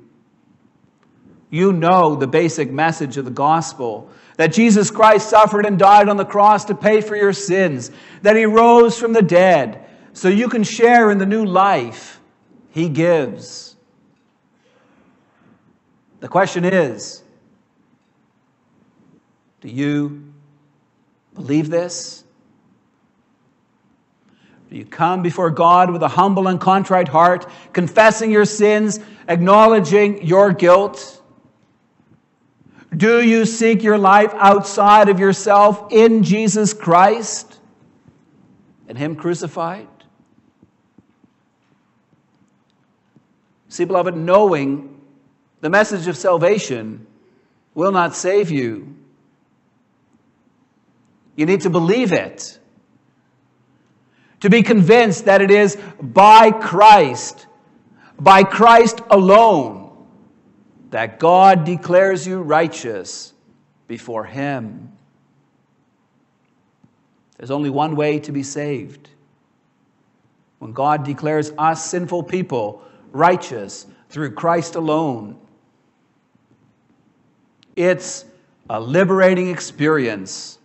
You 1.50 1.72
know 1.72 2.16
the 2.16 2.28
basic 2.28 2.72
message 2.72 3.18
of 3.18 3.26
the 3.26 3.32
gospel 3.32 4.10
that 4.38 4.54
Jesus 4.54 4.90
Christ 4.90 5.30
suffered 5.30 5.66
and 5.66 5.78
died 5.78 6.10
on 6.10 6.18
the 6.18 6.26
cross 6.26 6.66
to 6.66 6.76
pay 6.76 7.02
for 7.02 7.16
your 7.16 7.34
sins, 7.34 7.92
that 8.22 8.36
he 8.36 8.46
rose 8.46 8.98
from 8.98 9.14
the 9.14 9.22
dead 9.22 9.84
so 10.18 10.30
you 10.30 10.50
can 10.50 10.64
share 10.64 11.12
in 11.12 11.20
the 11.20 11.28
new 11.28 11.46
life 11.46 12.20
He 12.72 12.90
gives. 12.90 13.76
The 16.22 16.28
question 16.28 16.66
is 16.66 17.22
do 19.62 19.70
you 19.70 20.34
believe 21.36 21.70
this? 21.70 22.24
Do 24.70 24.76
you 24.76 24.86
come 24.86 25.22
before 25.22 25.52
God 25.52 25.92
with 25.92 26.02
a 26.02 26.08
humble 26.08 26.48
and 26.48 26.60
contrite 26.60 27.08
heart, 27.08 27.48
confessing 27.72 28.32
your 28.32 28.46
sins, 28.46 29.00
acknowledging 29.28 30.26
your 30.26 30.52
guilt? 30.52 31.17
Do 32.98 33.22
you 33.22 33.46
seek 33.46 33.84
your 33.84 34.00
life 34.00 34.34
outside 34.34 35.08
of 35.08 35.20
yourself 35.20 35.92
in 35.92 36.24
Jesus 36.24 36.74
Christ 36.74 37.60
and 38.88 38.98
Him 38.98 39.16
crucified? 39.16 39.88
See, 43.70 43.86
beloved, 43.86 44.18
knowing 44.18 45.00
the 45.62 45.70
message 45.70 46.08
of 46.08 46.18
salvation 46.18 47.06
will 47.76 47.92
not 47.92 48.16
save 48.16 48.50
you. 48.50 48.96
You 51.36 51.46
need 51.46 51.62
to 51.62 51.70
believe 51.70 52.14
it. 52.14 52.58
To 54.40 54.50
be 54.50 54.64
convinced 54.64 55.26
that 55.26 55.42
it 55.42 55.52
is 55.52 55.78
by 56.02 56.50
Christ, 56.50 57.46
by 58.20 58.44
Christ 58.44 59.02
alone, 59.12 59.87
that 60.90 61.20
God 61.20 61.66
declares 61.66 62.26
you 62.26 62.42
righteous 62.42 63.34
before 63.88 64.24
Him. 64.24 64.92
There's 67.38 67.52
only 67.52 67.70
one 67.70 67.96
way 67.96 68.20
to 68.20 68.32
be 68.32 68.44
saved. 68.44 69.10
When 70.60 70.72
God 70.72 71.04
declares 71.04 71.52
us 71.58 71.86
sinful 71.86 72.24
people 72.24 72.82
righteous 73.12 73.86
through 74.10 74.32
Christ 74.32 74.76
alone, 74.76 75.38
it's 77.76 78.26
a 78.70 78.80
liberating 78.80 79.50
experience. 79.50 80.58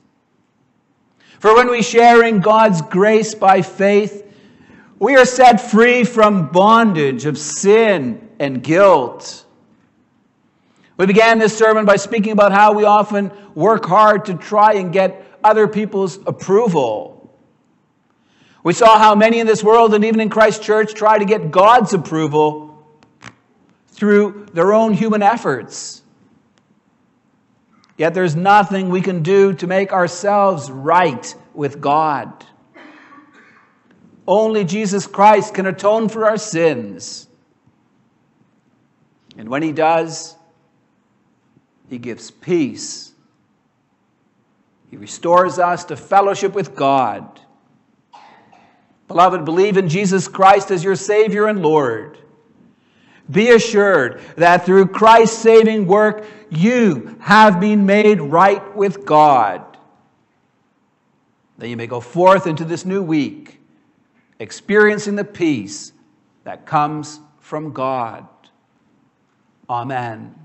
For 1.39 1.55
when 1.55 1.71
we 1.71 1.83
share 1.83 2.25
in 2.25 2.41
God's 2.41 2.81
grace 2.83 3.35
by 3.35 3.61
faith, 3.63 4.33
we 4.99 5.17
are 5.17 5.27
set 5.27 5.61
free 5.61 6.05
from 6.05 6.49
bondage 6.49 7.27
of 7.27 7.37
sin 7.37 8.31
and 8.39 8.63
guilt. 8.63 9.45
We 10.97 11.07
began 11.07 11.39
this 11.39 11.57
sermon 11.57 11.85
by 11.85 11.97
speaking 11.97 12.33
about 12.33 12.53
how 12.53 12.75
we 12.75 12.85
often 12.85 13.33
work 13.55 13.85
hard 13.87 14.27
to 14.27 14.35
try 14.35 14.75
and 14.75 14.93
get 14.93 15.27
other 15.43 15.67
people's 15.67 16.19
approval. 16.27 17.35
We 18.63 18.73
saw 18.73 18.99
how 18.99 19.15
many 19.15 19.41
in 19.41 19.47
this 19.47 19.65
world 19.65 19.95
and 19.95 20.05
even 20.05 20.21
in 20.21 20.29
Christ 20.29 20.63
Church 20.63 20.95
try 20.95 21.19
to 21.19 21.25
get 21.25 21.51
God's 21.51 21.95
approval 21.95 22.87
through 23.89 24.47
their 24.53 24.73
own 24.73 24.95
human 24.95 25.23
efforts. 25.23 26.03
Yet 27.97 28.15
there's 28.15 28.37
nothing 28.37 28.89
we 28.89 29.01
can 29.01 29.23
do 29.23 29.55
to 29.55 29.67
make 29.67 29.93
ourselves 29.93 30.71
right 30.71 31.35
with 31.55 31.81
God. 31.81 32.47
Only 34.27 34.65
Jesus 34.65 35.07
Christ 35.07 35.55
can 35.55 35.67
atone 35.67 36.09
for 36.09 36.27
our 36.27 36.37
sins. 36.37 37.29
And 39.37 39.49
when 39.49 39.63
He 39.63 39.73
does, 39.73 40.37
he 41.89 41.99
gives 41.99 42.31
peace. 42.31 43.13
He 44.91 44.97
restores 44.97 45.59
us 45.59 45.85
to 45.87 45.97
fellowship 45.97 46.53
with 46.53 46.75
God. 46.75 47.41
Beloved, 49.09 49.45
believe 49.45 49.77
in 49.77 49.89
Jesus 49.89 50.29
Christ 50.29 50.71
as 50.71 50.85
your 50.85 50.97
Savior 50.97 51.47
and 51.47 51.63
Lord. 51.63 52.19
Be 53.31 53.51
assured 53.51 54.21
that 54.37 54.67
through 54.67 54.89
Christ's 54.89 55.39
saving 55.39 55.87
work, 55.87 56.27
you 56.51 57.17
have 57.21 57.61
been 57.61 57.87
made 57.87 58.21
right 58.21 58.75
with 58.77 59.05
God. 59.07 59.65
That 61.59 61.69
you 61.69 61.77
may 61.77 61.87
go 61.87 62.01
forth 62.01 62.47
into 62.47 62.65
this 62.65 62.85
new 62.85 63.03
week, 63.03 63.61
experiencing 64.39 65.17
the 65.17 65.25
peace 65.25 65.93
that 66.45 66.67
comes 66.67 67.21
from 67.41 67.73
God. 67.73 68.27
Amen. 69.71 70.42